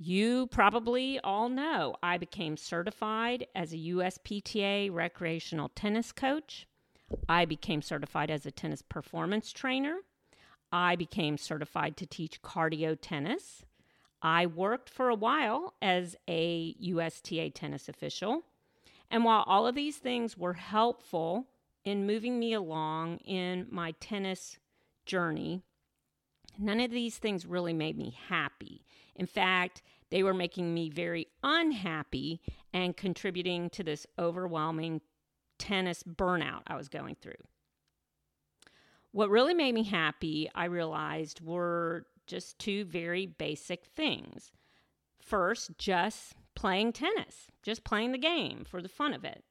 You 0.03 0.47
probably 0.47 1.21
all 1.21 1.51
know 1.51 1.95
I 2.03 2.17
became 2.17 2.57
certified 2.57 3.47
as 3.55 3.75
a 3.75 3.77
USPTA 3.77 4.91
recreational 4.91 5.69
tennis 5.75 6.11
coach. 6.11 6.67
I 7.29 7.45
became 7.45 7.83
certified 7.83 8.31
as 8.31 8.47
a 8.47 8.51
tennis 8.51 8.81
performance 8.81 9.53
trainer. 9.53 9.99
I 10.73 10.97
became 10.97 11.37
certified 11.37 11.99
to 11.99 12.07
teach 12.07 12.41
cardio 12.41 12.97
tennis. 12.99 13.67
I 14.23 14.47
worked 14.47 14.89
for 14.89 15.11
a 15.11 15.15
while 15.15 15.75
as 15.83 16.17
a 16.27 16.75
USTA 16.81 17.51
tennis 17.51 17.87
official. 17.87 18.45
And 19.11 19.23
while 19.23 19.45
all 19.47 19.67
of 19.67 19.75
these 19.75 19.99
things 19.99 20.35
were 20.35 20.55
helpful 20.55 21.49
in 21.85 22.07
moving 22.07 22.39
me 22.39 22.55
along 22.55 23.19
in 23.19 23.67
my 23.71 23.93
tennis 24.01 24.59
journey, 25.05 25.63
none 26.59 26.81
of 26.81 26.91
these 26.91 27.19
things 27.19 27.47
really 27.47 27.73
made 27.73 27.97
me 27.97 28.17
happy. 28.29 28.85
In 29.17 29.27
fact, 29.27 29.83
they 30.11 30.23
were 30.23 30.35
making 30.35 30.75
me 30.75 30.91
very 30.91 31.29
unhappy 31.43 32.41
and 32.73 32.97
contributing 32.97 33.71
to 33.71 33.83
this 33.83 34.07
overwhelming 34.19 35.01
tennis 35.59 36.03
burnout 36.03 36.63
I 36.67 36.77
was 36.77 36.89
going 36.89 37.17
through. 37.17 37.33
What 39.13 39.31
really 39.31 39.55
made 39.55 39.75
me 39.75 39.85
happy, 39.85 40.49
I 40.55 40.67
realized, 40.67 41.41
were 41.41 42.07
just 42.27 42.59
two 42.59 42.85
very 42.85 43.27
basic 43.27 43.85
things. 43.85 44.53
First, 45.21 45.77
just 45.79 46.35
playing 46.55 46.93
tennis, 46.93 47.49
just 47.63 47.85
playing 47.85 48.13
the 48.13 48.19
game 48.19 48.65
for 48.65 48.81
the 48.81 48.89
fun 48.89 49.13
of 49.13 49.25
it. 49.25 49.45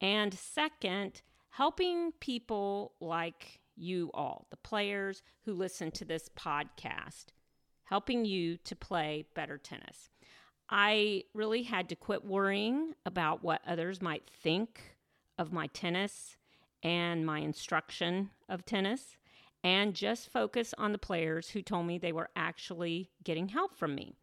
And 0.00 0.34
second, 0.34 1.22
helping 1.50 2.12
people 2.20 2.92
like 3.00 3.60
you 3.78 4.10
all, 4.14 4.46
the 4.50 4.56
players 4.56 5.22
who 5.44 5.52
listen 5.52 5.90
to 5.92 6.04
this 6.04 6.28
podcast, 6.36 7.26
helping 7.84 8.24
you 8.24 8.56
to 8.58 8.76
play 8.76 9.26
better 9.34 9.58
tennis. 9.58 10.10
I 10.70 11.24
really 11.32 11.62
had 11.62 11.88
to 11.88 11.96
quit 11.96 12.24
worrying 12.24 12.94
about 13.06 13.42
what 13.42 13.62
others 13.66 14.02
might 14.02 14.28
think 14.42 14.96
of 15.38 15.52
my 15.52 15.68
tennis 15.68 16.36
and 16.82 17.24
my 17.24 17.38
instruction 17.38 18.30
of 18.48 18.64
tennis 18.64 19.16
and 19.64 19.94
just 19.94 20.30
focus 20.30 20.74
on 20.78 20.92
the 20.92 20.98
players 20.98 21.50
who 21.50 21.62
told 21.62 21.86
me 21.86 21.98
they 21.98 22.12
were 22.12 22.30
actually 22.36 23.10
getting 23.24 23.48
help 23.48 23.76
from 23.76 23.94
me. 23.94 24.14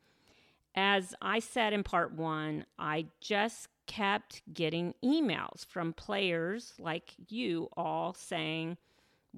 As 0.75 1.15
I 1.21 1.39
said 1.39 1.73
in 1.73 1.83
part 1.83 2.13
one, 2.13 2.65
I 2.77 3.07
just 3.21 3.69
kept 3.87 4.41
getting 4.53 4.93
emails 5.03 5.65
from 5.65 5.93
players 5.93 6.73
like 6.79 7.13
you 7.27 7.69
all 7.77 8.13
saying, 8.13 8.77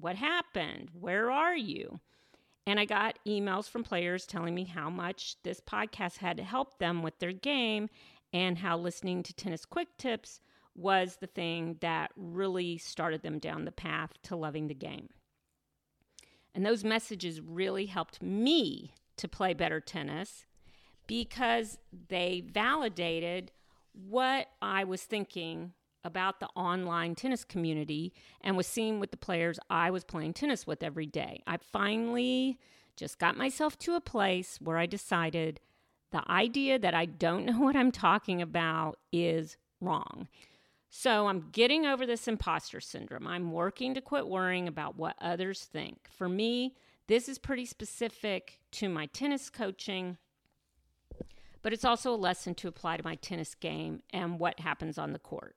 What 0.00 0.16
happened? 0.16 0.90
Where 0.92 1.30
are 1.30 1.56
you? 1.56 2.00
And 2.66 2.78
I 2.78 2.84
got 2.84 3.18
emails 3.26 3.68
from 3.68 3.82
players 3.82 4.26
telling 4.26 4.54
me 4.54 4.64
how 4.64 4.90
much 4.90 5.36
this 5.42 5.60
podcast 5.60 6.18
had 6.18 6.38
helped 6.38 6.78
them 6.78 7.02
with 7.02 7.18
their 7.18 7.32
game 7.32 7.88
and 8.32 8.58
how 8.58 8.76
listening 8.76 9.22
to 9.22 9.32
Tennis 9.32 9.64
Quick 9.64 9.88
Tips 9.96 10.40
was 10.74 11.16
the 11.16 11.26
thing 11.26 11.76
that 11.80 12.12
really 12.14 12.78
started 12.78 13.22
them 13.22 13.38
down 13.38 13.64
the 13.64 13.72
path 13.72 14.12
to 14.24 14.36
loving 14.36 14.68
the 14.68 14.74
game. 14.74 15.08
And 16.54 16.64
those 16.64 16.84
messages 16.84 17.40
really 17.40 17.86
helped 17.86 18.22
me 18.22 18.92
to 19.16 19.28
play 19.28 19.54
better 19.54 19.80
tennis 19.80 20.44
because 21.06 21.78
they 22.08 22.44
validated 22.46 23.50
what 23.92 24.48
I 24.62 24.84
was 24.84 25.02
thinking 25.02 25.72
about 26.04 26.40
the 26.40 26.48
online 26.54 27.14
tennis 27.14 27.44
community 27.44 28.12
and 28.40 28.56
was 28.56 28.66
seeing 28.66 29.00
with 29.00 29.10
the 29.10 29.16
players 29.16 29.58
I 29.68 29.90
was 29.90 30.04
playing 30.04 30.34
tennis 30.34 30.66
with 30.66 30.82
every 30.82 31.06
day. 31.06 31.42
I 31.46 31.56
finally 31.56 32.58
just 32.96 33.18
got 33.18 33.36
myself 33.36 33.78
to 33.80 33.94
a 33.94 34.00
place 34.00 34.58
where 34.60 34.78
I 34.78 34.86
decided 34.86 35.60
the 36.10 36.28
idea 36.30 36.78
that 36.78 36.94
I 36.94 37.04
don't 37.04 37.44
know 37.44 37.58
what 37.60 37.76
I'm 37.76 37.92
talking 37.92 38.42
about 38.42 38.98
is 39.12 39.56
wrong. 39.80 40.28
So 40.90 41.26
I'm 41.26 41.50
getting 41.52 41.84
over 41.84 42.06
this 42.06 42.26
imposter 42.26 42.80
syndrome. 42.80 43.26
I'm 43.26 43.52
working 43.52 43.94
to 43.94 44.00
quit 44.00 44.26
worrying 44.26 44.66
about 44.66 44.96
what 44.96 45.16
others 45.20 45.64
think. 45.70 46.08
For 46.10 46.28
me, 46.28 46.74
this 47.08 47.28
is 47.28 47.38
pretty 47.38 47.66
specific 47.66 48.60
to 48.72 48.88
my 48.88 49.06
tennis 49.06 49.50
coaching, 49.50 50.16
but 51.62 51.72
it's 51.72 51.84
also 51.84 52.14
a 52.14 52.16
lesson 52.16 52.54
to 52.56 52.68
apply 52.68 52.96
to 52.96 53.04
my 53.04 53.16
tennis 53.16 53.54
game 53.54 54.02
and 54.12 54.38
what 54.38 54.60
happens 54.60 54.96
on 54.96 55.12
the 55.12 55.18
court. 55.18 55.56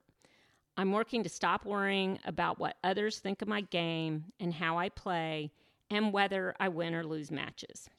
I'm 0.76 0.92
working 0.92 1.22
to 1.22 1.28
stop 1.28 1.64
worrying 1.64 2.18
about 2.24 2.58
what 2.58 2.76
others 2.82 3.18
think 3.18 3.42
of 3.42 3.48
my 3.48 3.60
game 3.60 4.24
and 4.40 4.54
how 4.54 4.78
I 4.78 4.88
play 4.88 5.52
and 5.90 6.12
whether 6.12 6.54
I 6.58 6.68
win 6.68 6.94
or 6.94 7.04
lose 7.04 7.30
matches. 7.30 7.90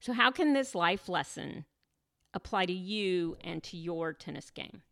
So, 0.00 0.12
how 0.12 0.30
can 0.30 0.52
this 0.52 0.74
life 0.74 1.08
lesson 1.08 1.64
apply 2.34 2.66
to 2.66 2.72
you 2.72 3.36
and 3.42 3.62
to 3.64 3.76
your 3.76 4.12
tennis 4.12 4.50
game? 4.50 4.82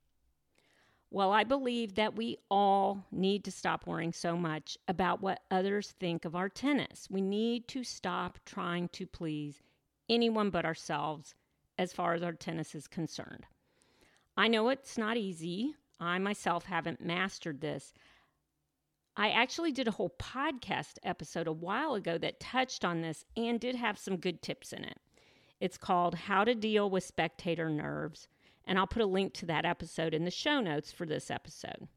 Well, 1.11 1.31
I 1.31 1.45
believe 1.45 1.95
that 1.95 2.17
we 2.17 2.39
all 2.51 3.07
need 3.13 3.45
to 3.45 3.53
stop 3.53 3.87
worrying 3.87 4.13
so 4.13 4.37
much 4.37 4.77
about 4.89 5.23
what 5.23 5.43
others 5.51 5.95
think 6.01 6.25
of 6.25 6.35
our 6.35 6.49
tennis. 6.49 7.09
We 7.09 7.21
need 7.21 7.69
to 7.69 7.85
stop 7.85 8.39
trying 8.45 8.89
to 8.89 9.07
please 9.07 9.63
anyone 10.09 10.51
but 10.51 10.65
ourselves 10.65 11.35
as 11.79 11.93
far 11.93 12.15
as 12.15 12.23
our 12.23 12.33
tennis 12.33 12.75
is 12.75 12.89
concerned. 12.89 13.47
I 14.37 14.49
know 14.49 14.69
it's 14.69 14.99
not 14.99 15.17
easy. 15.17 15.77
I 16.01 16.19
myself 16.19 16.67
haven't 16.67 17.05
mastered 17.05 17.61
this. 17.61 17.93
I 19.17 19.31
actually 19.31 19.73
did 19.73 19.89
a 19.89 19.93
whole 19.93 20.15
podcast 20.19 20.99
episode 21.03 21.47
a 21.47 21.53
while 21.53 21.95
ago 21.95 22.19
that 22.19 22.41
touched 22.41 22.85
on 22.85 23.01
this 23.01 23.25
and 23.37 23.59
did 23.59 23.77
have 23.77 23.99
some 23.99 24.19
good 24.19 24.43
tips 24.43 24.73
in 24.73 24.85
it. 24.85 24.99
It's 25.59 25.79
called 25.79 26.15
How 26.15 26.45
to 26.45 26.55
Deal 26.55 26.91
with 26.91 27.05
Spectator 27.05 27.71
Nerves 27.71 28.29
and 28.67 28.79
I'll 28.79 28.87
put 28.87 29.03
a 29.03 29.07
link 29.07 29.33
to 29.35 29.47
that 29.47 29.65
episode 29.65 30.13
in 30.13 30.25
the 30.25 30.31
show 30.31 30.61
notes 30.61 30.91
for 30.91 31.07
this 31.07 31.31
episode. 31.31 31.89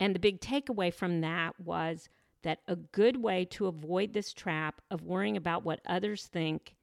And 0.00 0.14
the 0.14 0.20
big 0.20 0.40
takeaway 0.40 0.92
from 0.92 1.20
that 1.20 1.58
was 1.60 2.08
that 2.42 2.58
a 2.66 2.76
good 2.76 3.22
way 3.22 3.44
to 3.46 3.66
avoid 3.66 4.12
this 4.12 4.32
trap 4.32 4.80
of 4.90 5.02
worrying 5.02 5.36
about 5.36 5.64
what 5.64 5.80
others 5.86 6.26
think 6.26 6.74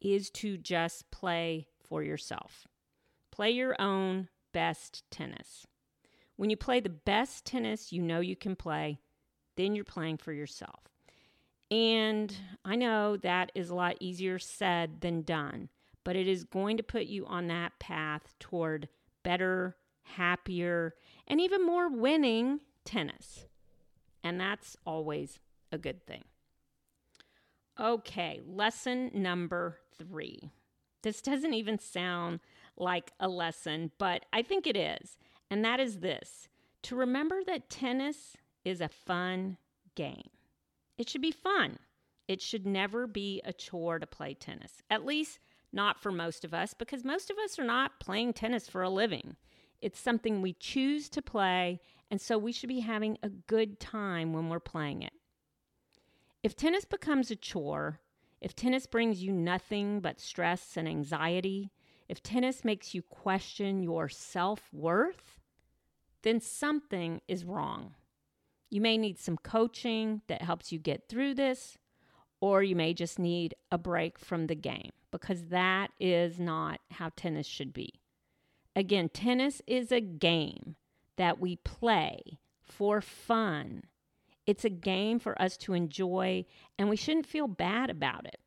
is 0.00 0.30
to 0.30 0.58
just 0.58 1.10
play 1.10 1.66
for 1.82 2.02
yourself. 2.02 2.68
Play 3.30 3.50
your 3.50 3.80
own 3.80 4.28
best 4.52 5.02
tennis. 5.10 5.66
When 6.38 6.48
you 6.48 6.56
play 6.56 6.80
the 6.80 6.88
best 6.88 7.44
tennis 7.44 7.92
you 7.92 8.00
know 8.00 8.20
you 8.20 8.36
can 8.36 8.56
play, 8.56 8.98
then 9.56 9.74
you're 9.74 9.84
playing 9.84 10.16
for 10.16 10.32
yourself. 10.32 10.80
And 11.70 12.34
I 12.64 12.76
know 12.76 13.18
that 13.18 13.52
is 13.54 13.68
a 13.68 13.74
lot 13.74 13.96
easier 14.00 14.38
said 14.38 15.02
than 15.02 15.20
done 15.20 15.68
but 16.08 16.16
it 16.16 16.26
is 16.26 16.44
going 16.44 16.78
to 16.78 16.82
put 16.82 17.04
you 17.04 17.26
on 17.26 17.48
that 17.48 17.78
path 17.78 18.32
toward 18.40 18.88
better, 19.22 19.76
happier, 20.00 20.94
and 21.26 21.38
even 21.38 21.66
more 21.66 21.90
winning 21.90 22.60
tennis. 22.86 23.44
And 24.24 24.40
that's 24.40 24.74
always 24.86 25.38
a 25.70 25.76
good 25.76 26.06
thing. 26.06 26.24
Okay, 27.78 28.40
lesson 28.46 29.10
number 29.12 29.80
three. 29.98 30.50
This 31.02 31.20
doesn't 31.20 31.52
even 31.52 31.78
sound 31.78 32.40
like 32.74 33.12
a 33.20 33.28
lesson, 33.28 33.92
but 33.98 34.24
I 34.32 34.40
think 34.40 34.66
it 34.66 34.78
is. 34.78 35.18
And 35.50 35.64
that 35.64 35.80
is 35.80 36.00
this 36.00 36.48
to 36.82 36.96
remember 36.96 37.42
that 37.46 37.70
tennis 37.70 38.36
is 38.64 38.80
a 38.80 38.88
fun 38.88 39.56
game. 39.94 40.30
It 40.96 41.08
should 41.08 41.22
be 41.22 41.32
fun. 41.32 41.78
It 42.26 42.42
should 42.42 42.66
never 42.66 43.06
be 43.06 43.40
a 43.44 43.52
chore 43.52 43.98
to 43.98 44.06
play 44.06 44.34
tennis. 44.34 44.82
At 44.90 45.06
least 45.06 45.38
not 45.72 46.00
for 46.00 46.12
most 46.12 46.44
of 46.44 46.54
us, 46.54 46.74
because 46.74 47.04
most 47.04 47.30
of 47.30 47.38
us 47.38 47.58
are 47.58 47.64
not 47.64 48.00
playing 48.00 48.32
tennis 48.32 48.68
for 48.68 48.82
a 48.82 48.90
living. 48.90 49.36
It's 49.80 50.00
something 50.00 50.40
we 50.40 50.54
choose 50.54 51.08
to 51.10 51.22
play, 51.22 51.80
and 52.10 52.20
so 52.20 52.36
we 52.36 52.52
should 52.52 52.68
be 52.68 52.80
having 52.80 53.18
a 53.22 53.28
good 53.28 53.78
time 53.78 54.32
when 54.32 54.48
we're 54.48 54.60
playing 54.60 55.02
it. 55.02 55.12
If 56.42 56.56
tennis 56.56 56.84
becomes 56.84 57.30
a 57.30 57.36
chore, 57.36 58.00
if 58.40 58.54
tennis 58.54 58.86
brings 58.86 59.22
you 59.22 59.32
nothing 59.32 60.00
but 60.00 60.20
stress 60.20 60.76
and 60.76 60.88
anxiety, 60.88 61.70
if 62.08 62.22
tennis 62.22 62.64
makes 62.64 62.94
you 62.94 63.02
question 63.02 63.82
your 63.82 64.08
self 64.08 64.72
worth, 64.72 65.37
then 66.22 66.40
something 66.40 67.20
is 67.28 67.44
wrong. 67.44 67.94
You 68.70 68.80
may 68.80 68.98
need 68.98 69.18
some 69.18 69.38
coaching 69.38 70.22
that 70.26 70.42
helps 70.42 70.72
you 70.72 70.78
get 70.78 71.08
through 71.08 71.34
this, 71.34 71.78
or 72.40 72.62
you 72.62 72.76
may 72.76 72.94
just 72.94 73.18
need 73.18 73.54
a 73.70 73.78
break 73.78 74.18
from 74.18 74.46
the 74.46 74.54
game 74.54 74.90
because 75.10 75.46
that 75.46 75.90
is 75.98 76.38
not 76.38 76.80
how 76.92 77.10
tennis 77.16 77.46
should 77.46 77.72
be. 77.72 78.00
Again, 78.76 79.08
tennis 79.08 79.62
is 79.66 79.90
a 79.90 80.00
game 80.00 80.76
that 81.16 81.40
we 81.40 81.56
play 81.56 82.38
for 82.62 83.00
fun. 83.00 83.84
It's 84.46 84.64
a 84.64 84.70
game 84.70 85.18
for 85.18 85.40
us 85.40 85.56
to 85.58 85.74
enjoy, 85.74 86.44
and 86.78 86.88
we 86.88 86.96
shouldn't 86.96 87.26
feel 87.26 87.48
bad 87.48 87.90
about 87.90 88.26
it. 88.26 88.38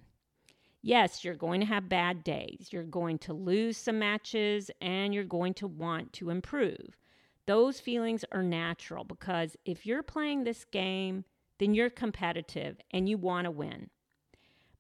Yes, 0.81 1.23
you're 1.23 1.35
going 1.35 1.59
to 1.59 1.67
have 1.67 1.89
bad 1.89 2.23
days. 2.23 2.69
You're 2.71 2.83
going 2.83 3.19
to 3.19 3.33
lose 3.33 3.77
some 3.77 3.99
matches, 3.99 4.71
and 4.81 5.13
you're 5.13 5.23
going 5.23 5.53
to 5.55 5.67
want 5.67 6.13
to 6.13 6.29
improve. 6.29 6.97
Those 7.47 7.79
feelings 7.79 8.23
are 8.31 8.43
natural 8.43 9.03
because 9.03 9.57
if 9.65 9.85
you're 9.85 10.03
playing 10.03 10.43
this 10.43 10.65
game, 10.65 11.25
then 11.59 11.73
you're 11.73 11.89
competitive 11.89 12.77
and 12.91 13.07
you 13.09 13.17
want 13.17 13.45
to 13.45 13.51
win. 13.51 13.89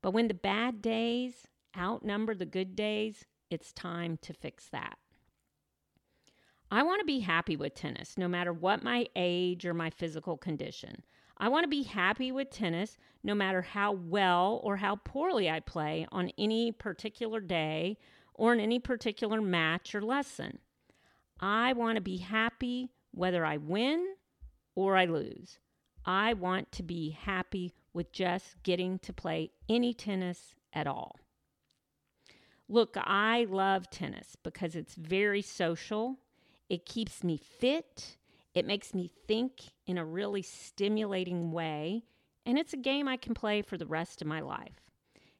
But 0.01 0.11
when 0.11 0.27
the 0.27 0.33
bad 0.33 0.81
days 0.81 1.47
outnumber 1.77 2.35
the 2.35 2.45
good 2.45 2.75
days, 2.75 3.25
it's 3.49 3.73
time 3.73 4.17
to 4.21 4.33
fix 4.33 4.67
that. 4.69 4.97
I 6.71 6.83
want 6.83 7.01
to 7.01 7.05
be 7.05 7.19
happy 7.19 7.57
with 7.57 7.75
tennis, 7.75 8.17
no 8.17 8.27
matter 8.27 8.53
what 8.53 8.83
my 8.83 9.07
age 9.15 9.65
or 9.65 9.73
my 9.73 9.89
physical 9.89 10.37
condition. 10.37 11.03
I 11.37 11.49
want 11.49 11.63
to 11.63 11.69
be 11.69 11.83
happy 11.83 12.31
with 12.31 12.49
tennis 12.49 12.97
no 13.23 13.35
matter 13.35 13.61
how 13.61 13.91
well 13.91 14.61
or 14.63 14.77
how 14.77 14.95
poorly 14.95 15.49
I 15.49 15.59
play 15.59 16.07
on 16.11 16.31
any 16.37 16.71
particular 16.71 17.39
day 17.39 17.97
or 18.33 18.53
in 18.53 18.59
any 18.59 18.79
particular 18.79 19.41
match 19.41 19.93
or 19.93 20.01
lesson. 20.01 20.59
I 21.41 21.73
want 21.73 21.95
to 21.95 22.01
be 22.01 22.17
happy 22.17 22.91
whether 23.11 23.43
I 23.43 23.57
win 23.57 24.05
or 24.75 24.95
I 24.95 25.05
lose. 25.05 25.57
I 26.05 26.33
want 26.33 26.71
to 26.73 26.83
be 26.83 27.11
happy 27.11 27.73
with 27.93 28.11
just 28.11 28.61
getting 28.63 28.99
to 28.99 29.13
play 29.13 29.51
any 29.67 29.93
tennis 29.93 30.55
at 30.73 30.87
all. 30.87 31.17
Look, 32.69 32.95
I 32.97 33.45
love 33.49 33.89
tennis 33.89 34.37
because 34.43 34.75
it's 34.75 34.95
very 34.95 35.41
social. 35.41 36.17
It 36.69 36.85
keeps 36.85 37.23
me 37.23 37.37
fit. 37.37 38.17
It 38.53 38.65
makes 38.65 38.93
me 38.93 39.11
think 39.27 39.61
in 39.85 39.97
a 39.97 40.05
really 40.05 40.41
stimulating 40.41 41.51
way. 41.51 42.03
And 42.45 42.57
it's 42.57 42.73
a 42.73 42.77
game 42.77 43.07
I 43.07 43.17
can 43.17 43.33
play 43.33 43.61
for 43.61 43.77
the 43.77 43.85
rest 43.85 44.21
of 44.21 44.27
my 44.27 44.39
life. 44.39 44.79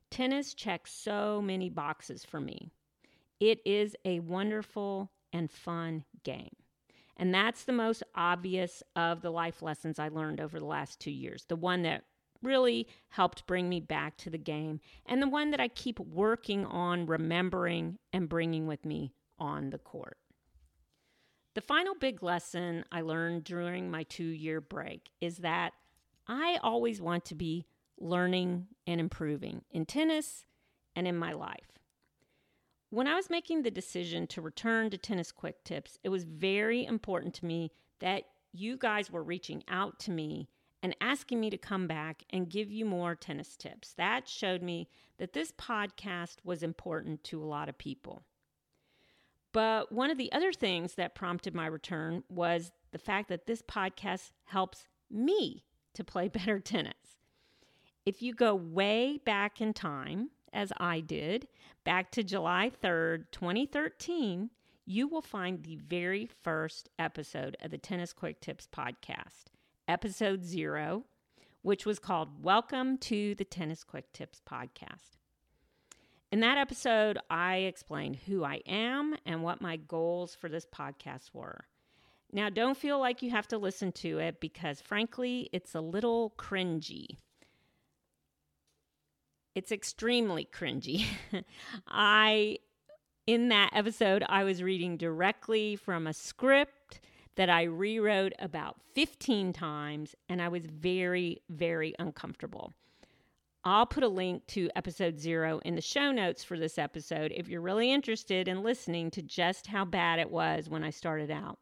Tennis 0.09 0.53
checks 0.53 0.91
so 0.93 1.41
many 1.41 1.69
boxes 1.69 2.25
for 2.25 2.41
me. 2.41 2.71
It 3.39 3.59
is 3.65 3.95
a 4.03 4.19
wonderful 4.19 5.09
and 5.33 5.51
fun 5.51 6.03
game. 6.23 6.55
And 7.17 7.33
that's 7.33 7.63
the 7.63 7.73
most 7.73 8.03
obvious 8.15 8.81
of 8.95 9.21
the 9.21 9.29
life 9.29 9.61
lessons 9.61 9.99
I 9.99 10.07
learned 10.07 10.41
over 10.41 10.59
the 10.59 10.65
last 10.65 10.99
two 10.99 11.11
years, 11.11 11.45
the 11.47 11.55
one 11.55 11.83
that 11.83 12.03
really 12.41 12.87
helped 13.09 13.45
bring 13.45 13.69
me 13.69 13.79
back 13.79 14.17
to 14.17 14.29
the 14.29 14.37
game, 14.37 14.79
and 15.05 15.21
the 15.21 15.29
one 15.29 15.51
that 15.51 15.59
I 15.59 15.67
keep 15.67 15.99
working 15.99 16.65
on 16.65 17.05
remembering 17.05 17.99
and 18.11 18.27
bringing 18.27 18.65
with 18.65 18.85
me 18.85 19.13
on 19.37 19.69
the 19.69 19.77
court. 19.77 20.17
The 21.53 21.61
final 21.61 21.95
big 21.95 22.23
lesson 22.23 22.85
I 22.91 23.01
learned 23.01 23.43
during 23.43 23.91
my 23.91 24.03
two 24.03 24.23
year 24.23 24.61
break 24.61 25.09
is 25.19 25.37
that 25.37 25.73
I 26.27 26.59
always 26.63 27.01
want 27.01 27.25
to 27.25 27.35
be 27.35 27.65
learning 27.99 28.67
and 28.87 28.99
improving 28.99 29.63
in 29.69 29.85
tennis 29.85 30.45
and 30.95 31.07
in 31.07 31.17
my 31.17 31.33
life. 31.33 31.79
When 32.91 33.07
I 33.07 33.15
was 33.15 33.29
making 33.29 33.61
the 33.63 33.71
decision 33.71 34.27
to 34.27 34.41
return 34.41 34.89
to 34.89 34.97
Tennis 34.97 35.31
Quick 35.31 35.63
Tips, 35.63 35.97
it 36.03 36.09
was 36.09 36.25
very 36.25 36.85
important 36.85 37.33
to 37.35 37.45
me 37.45 37.71
that 37.99 38.23
you 38.51 38.75
guys 38.75 39.09
were 39.09 39.23
reaching 39.23 39.63
out 39.69 39.97
to 39.99 40.11
me 40.11 40.49
and 40.83 40.93
asking 40.99 41.39
me 41.39 41.49
to 41.51 41.57
come 41.57 41.87
back 41.87 42.23
and 42.31 42.49
give 42.49 42.69
you 42.69 42.83
more 42.83 43.15
tennis 43.15 43.55
tips. 43.55 43.93
That 43.93 44.27
showed 44.27 44.61
me 44.61 44.89
that 45.19 45.31
this 45.31 45.53
podcast 45.53 46.43
was 46.43 46.63
important 46.63 47.23
to 47.25 47.41
a 47.41 47.45
lot 47.45 47.69
of 47.69 47.77
people. 47.77 48.23
But 49.53 49.93
one 49.93 50.11
of 50.11 50.17
the 50.17 50.31
other 50.33 50.51
things 50.51 50.95
that 50.95 51.15
prompted 51.15 51.55
my 51.55 51.67
return 51.67 52.25
was 52.27 52.73
the 52.91 52.97
fact 52.97 53.29
that 53.29 53.45
this 53.45 53.61
podcast 53.61 54.31
helps 54.43 54.89
me 55.09 55.63
to 55.93 56.03
play 56.03 56.27
better 56.27 56.59
tennis. 56.59 57.19
If 58.05 58.21
you 58.21 58.33
go 58.33 58.53
way 58.53 59.17
back 59.23 59.61
in 59.61 59.73
time, 59.73 60.31
as 60.53 60.71
I 60.77 60.99
did, 60.99 61.47
back 61.83 62.11
to 62.11 62.23
July 62.23 62.71
3rd, 62.83 63.25
2013, 63.31 64.49
you 64.85 65.07
will 65.07 65.21
find 65.21 65.63
the 65.63 65.77
very 65.77 66.25
first 66.25 66.89
episode 66.99 67.55
of 67.61 67.71
the 67.71 67.77
Tennis 67.77 68.13
Quick 68.13 68.41
Tips 68.41 68.67
podcast, 68.71 69.45
episode 69.87 70.43
zero, 70.43 71.05
which 71.61 71.85
was 71.85 71.99
called 71.99 72.43
Welcome 72.43 72.97
to 72.99 73.35
the 73.35 73.45
Tennis 73.45 73.83
Quick 73.83 74.11
Tips 74.13 74.41
podcast. 74.49 75.17
In 76.31 76.39
that 76.41 76.57
episode, 76.57 77.17
I 77.29 77.57
explained 77.57 78.17
who 78.25 78.43
I 78.43 78.61
am 78.65 79.15
and 79.25 79.43
what 79.43 79.61
my 79.61 79.77
goals 79.77 80.35
for 80.35 80.49
this 80.49 80.65
podcast 80.65 81.33
were. 81.33 81.65
Now, 82.33 82.49
don't 82.49 82.77
feel 82.77 82.99
like 82.99 83.21
you 83.21 83.29
have 83.31 83.47
to 83.49 83.57
listen 83.57 83.91
to 83.93 84.19
it 84.19 84.39
because, 84.39 84.79
frankly, 84.79 85.49
it's 85.51 85.75
a 85.75 85.81
little 85.81 86.33
cringy. 86.37 87.17
It's 89.53 89.71
extremely 89.71 90.47
cringy. 90.51 91.05
I, 91.87 92.59
in 93.27 93.49
that 93.49 93.71
episode, 93.73 94.23
I 94.27 94.43
was 94.43 94.63
reading 94.63 94.97
directly 94.97 95.75
from 95.75 96.07
a 96.07 96.13
script 96.13 97.01
that 97.35 97.49
I 97.49 97.63
rewrote 97.63 98.33
about 98.39 98.77
15 98.93 99.53
times, 99.53 100.15
and 100.29 100.41
I 100.41 100.47
was 100.47 100.65
very, 100.65 101.41
very 101.49 101.93
uncomfortable. 101.99 102.73
I'll 103.63 103.85
put 103.85 104.03
a 104.03 104.07
link 104.07 104.47
to 104.47 104.69
episode 104.75 105.19
zero 105.19 105.59
in 105.63 105.75
the 105.75 105.81
show 105.81 106.11
notes 106.11 106.43
for 106.43 106.57
this 106.57 106.79
episode 106.79 107.31
if 107.35 107.47
you're 107.47 107.61
really 107.61 107.91
interested 107.91 108.47
in 108.47 108.63
listening 108.63 109.11
to 109.11 109.21
just 109.21 109.67
how 109.67 109.85
bad 109.85 110.19
it 110.19 110.31
was 110.31 110.67
when 110.67 110.83
I 110.83 110.89
started 110.89 111.29
out. 111.29 111.59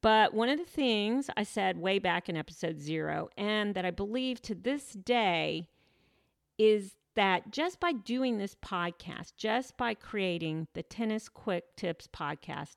But 0.00 0.34
one 0.34 0.48
of 0.48 0.58
the 0.58 0.64
things 0.64 1.30
I 1.36 1.44
said 1.44 1.78
way 1.78 2.00
back 2.00 2.28
in 2.28 2.36
episode 2.36 2.80
zero, 2.80 3.28
and 3.36 3.74
that 3.74 3.84
I 3.84 3.92
believe 3.92 4.42
to 4.42 4.54
this 4.54 4.92
day, 4.94 5.68
is 6.58 6.96
that 7.14 7.50
just 7.50 7.80
by 7.80 7.92
doing 7.92 8.38
this 8.38 8.54
podcast, 8.54 9.32
just 9.36 9.76
by 9.76 9.94
creating 9.94 10.68
the 10.74 10.82
Tennis 10.82 11.28
Quick 11.28 11.76
Tips 11.76 12.06
podcast, 12.06 12.76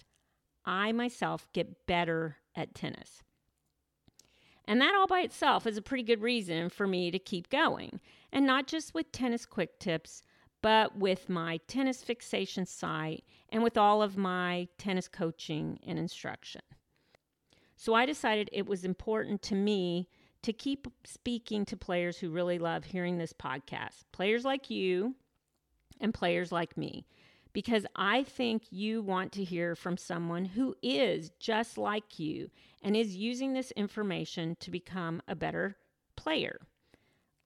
I 0.66 0.92
myself 0.92 1.48
get 1.54 1.86
better 1.86 2.38
at 2.56 2.76
tennis. 2.76 3.22
And 4.66 4.82
that 4.82 4.96
all 4.96 5.08
by 5.08 5.20
itself 5.20 5.68
is 5.68 5.78
a 5.78 5.82
pretty 5.82 6.04
good 6.04 6.22
reason 6.22 6.70
for 6.70 6.88
me 6.88 7.12
to 7.12 7.20
keep 7.20 7.50
going. 7.50 8.00
And 8.32 8.46
not 8.46 8.68
just 8.68 8.94
with 8.94 9.12
Tennis 9.12 9.46
Quick 9.46 9.80
Tips, 9.80 10.24
but 10.62 10.98
with 10.98 11.30
my 11.30 11.60
tennis 11.68 12.04
fixation 12.04 12.66
site 12.66 13.24
and 13.50 13.62
with 13.62 13.78
all 13.78 14.02
of 14.02 14.18
my 14.18 14.68
tennis 14.80 15.08
coaching 15.08 15.80
and 15.86 16.00
instruction. 16.00 16.62
So 17.76 17.94
I 17.94 18.08
decided 18.08 18.50
it 18.52 18.66
was 18.66 18.84
important 18.84 19.44
to 19.44 19.56
me 19.56 20.10
to 20.46 20.54
keep 20.54 20.88
speaking 21.04 21.66
to 21.66 21.76
players 21.76 22.20
who 22.20 22.30
really 22.30 22.60
love 22.60 22.86
hearing 22.86 23.18
this 23.18 23.34
podcast, 23.34 24.04
players 24.12 24.46
like 24.46 24.70
you 24.70 25.16
and 26.00 26.14
players 26.14 26.52
like 26.52 26.78
me, 26.78 27.08
because 27.52 27.84
I 27.96 28.22
think 28.22 28.64
you 28.70 29.02
want 29.02 29.32
to 29.34 29.44
hear 29.44 29.76
from 29.76 29.98
someone 29.98 30.46
who 30.46 30.76
is 30.84 31.32
just 31.40 31.80
like 31.80 32.20
you 32.20 32.52
and 32.84 32.96
is 32.96 33.16
using 33.16 33.54
this 33.54 33.72
information 33.72 34.56
to 34.60 34.70
become 34.70 35.20
a 35.28 35.34
better 35.36 35.78
player. 36.16 36.60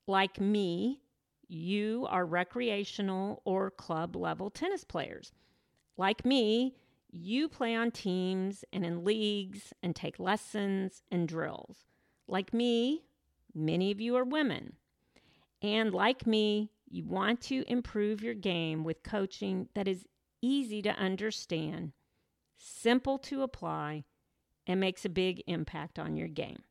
Like 0.05 0.41
me, 0.41 0.99
you 1.47 2.05
are 2.09 2.25
recreational 2.25 3.41
or 3.45 3.71
club 3.71 4.17
level 4.17 4.49
tennis 4.49 4.83
players. 4.83 5.31
Like 5.95 6.25
me, 6.25 6.75
you 7.11 7.47
play 7.47 7.75
on 7.75 7.91
teams 7.91 8.65
and 8.73 8.85
in 8.85 9.05
leagues 9.05 9.73
and 9.81 9.95
take 9.95 10.19
lessons 10.19 11.01
and 11.09 11.29
drills. 11.29 11.85
Like 12.29 12.53
me, 12.53 13.03
many 13.55 13.91
of 13.91 13.99
you 13.99 14.15
are 14.15 14.23
women. 14.23 14.73
And 15.61 15.93
like 15.93 16.27
me, 16.27 16.71
you 16.89 17.05
want 17.05 17.41
to 17.41 17.63
improve 17.67 18.21
your 18.21 18.33
game 18.33 18.83
with 18.83 19.03
coaching 19.03 19.67
that 19.73 19.87
is 19.87 20.05
easy 20.41 20.81
to 20.83 20.91
understand, 20.91 21.91
simple 22.55 23.17
to 23.19 23.41
apply, 23.41 24.05
and 24.67 24.79
makes 24.79 25.03
a 25.05 25.09
big 25.09 25.43
impact 25.47 25.97
on 25.99 26.15
your 26.15 26.27
game. 26.27 26.61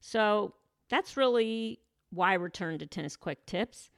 So 0.00 0.54
that's 0.88 1.16
really 1.16 1.80
why 2.10 2.32
I 2.32 2.34
returned 2.34 2.80
to 2.80 2.86
Tennis 2.86 3.16
Quick 3.16 3.44
Tips. 3.46 3.90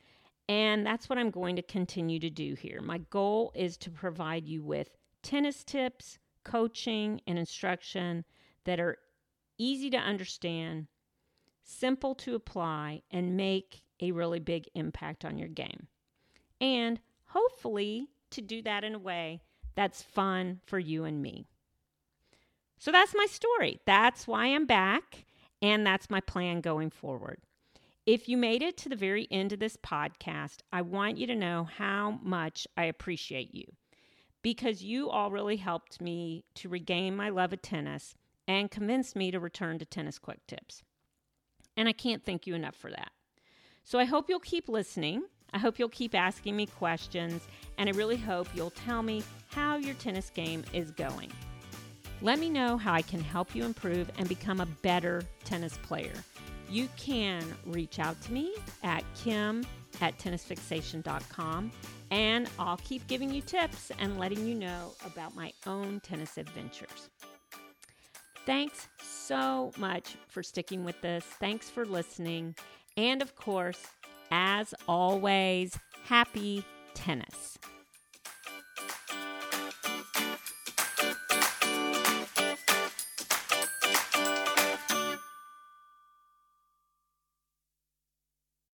And 0.48 0.85
that's 0.85 1.09
what 1.09 1.18
I'm 1.18 1.31
going 1.31 1.57
to 1.57 1.62
continue 1.62 2.18
to 2.20 2.31
do 2.31 2.54
here. 2.54 2.81
My 2.81 2.98
goal 3.11 3.52
is 3.54 3.76
to 3.78 3.90
provide 3.90 4.46
you 4.46 4.62
with 4.62 4.88
tennis 5.22 5.62
tips, 5.62 6.18
coaching, 6.42 7.20
and 7.26 7.38
instruction 7.38 8.24
that 8.64 8.81
are 8.81 8.96
easy 9.59 9.90
to 9.90 9.99
understand, 9.99 10.87
simple 11.62 12.14
to 12.16 12.35
apply, 12.35 13.03
and 13.11 13.37
make 13.37 13.83
a 14.01 14.12
really 14.12 14.38
big 14.38 14.68
impact 14.75 15.25
on 15.25 15.38
your 15.38 15.49
game. 15.49 15.88
And 16.61 17.01
hopefully, 17.27 18.09
to 18.31 18.40
do 18.40 18.62
that 18.62 18.85
in 18.85 18.94
a 18.94 18.99
way 18.99 19.40
that's 19.75 20.03
fun 20.03 20.61
for 20.66 20.79
you 20.79 21.05
and 21.05 21.23
me. 21.23 21.47
So 22.79 22.92
that's 22.92 23.14
my 23.14 23.27
story. 23.27 23.81
That's 23.87 24.27
why 24.27 24.47
I'm 24.47 24.66
back, 24.66 25.25
and 25.61 25.87
that's 25.87 26.11
my 26.11 26.21
plan 26.21 26.61
going 26.61 26.90
forward. 26.90 27.38
If 28.07 28.29
you 28.29 28.37
made 28.37 28.62
it 28.62 28.77
to 28.79 28.88
the 28.88 28.97
very 28.97 29.29
end 29.31 29.53
of 29.53 29.59
this 29.59 29.77
podcast, 29.77 30.59
I 30.73 30.83
want 30.83 31.18
you 31.18 31.27
to 31.27 31.35
know 31.35 31.68
how 31.77 32.18
much 32.23 32.66
I 32.77 32.85
appreciate 32.85 33.55
you 33.55 33.66
because 34.42 34.83
you 34.83 35.11
all 35.11 35.31
really 35.31 35.57
helped 35.57 36.01
me 36.01 36.44
to 36.55 36.68
regain 36.68 37.14
my 37.14 37.29
love 37.29 37.53
of 37.53 37.61
tennis 37.61 38.14
and 38.48 38.70
convinced 38.70 39.14
me 39.14 39.30
to 39.30 39.38
return 39.38 39.78
to 39.78 39.84
Tennis 39.84 40.18
Quick 40.18 40.44
Tips. 40.48 40.82
And 41.76 41.88
I 41.88 41.92
can't 41.92 42.24
thank 42.24 42.46
you 42.46 42.54
enough 42.54 42.74
for 42.74 42.90
that. 42.90 43.12
So 43.84 43.98
I 43.98 44.04
hope 44.04 44.28
you'll 44.28 44.40
keep 44.40 44.68
listening. 44.68 45.22
I 45.52 45.58
hope 45.58 45.78
you'll 45.78 45.88
keep 45.88 46.14
asking 46.14 46.56
me 46.56 46.66
questions, 46.66 47.46
and 47.76 47.88
I 47.88 47.92
really 47.92 48.16
hope 48.16 48.48
you'll 48.54 48.70
tell 48.70 49.02
me 49.02 49.22
how 49.48 49.76
your 49.76 49.94
tennis 49.94 50.30
game 50.30 50.64
is 50.72 50.90
going. 50.90 51.30
Let 52.20 52.38
me 52.38 52.50
know 52.50 52.76
how 52.76 52.92
I 52.92 53.02
can 53.02 53.20
help 53.20 53.54
you 53.54 53.64
improve 53.64 54.11
and 54.18 54.28
become 54.28 54.61
a 54.61 54.66
better 54.66 55.22
tennis 55.44 55.78
player. 55.78 56.12
You 56.68 56.88
can 56.96 57.44
reach 57.64 57.98
out 57.98 58.20
to 58.22 58.32
me 58.32 58.54
at 58.82 59.04
kim 59.14 59.64
at 60.00 60.18
tennisfixation.com, 60.18 61.72
and 62.11 62.50
I'll 62.58 62.76
keep 62.78 63.06
giving 63.06 63.32
you 63.32 63.40
tips 63.40 63.92
and 63.98 64.18
letting 64.18 64.46
you 64.46 64.54
know 64.54 64.92
about 65.06 65.34
my 65.34 65.52
own 65.66 66.00
tennis 66.00 66.37
adventures. 66.37 67.08
Thanks 68.48 68.88
so 69.02 69.72
much 69.76 70.16
for 70.26 70.42
sticking 70.42 70.82
with 70.82 70.98
this. 71.02 71.22
Thanks 71.22 71.68
for 71.68 71.84
listening. 71.84 72.54
And 72.96 73.20
of 73.20 73.37
course, 73.37 73.88
as 74.30 74.72
always, 74.88 75.78
happy 76.06 76.64
tennis. 76.94 77.58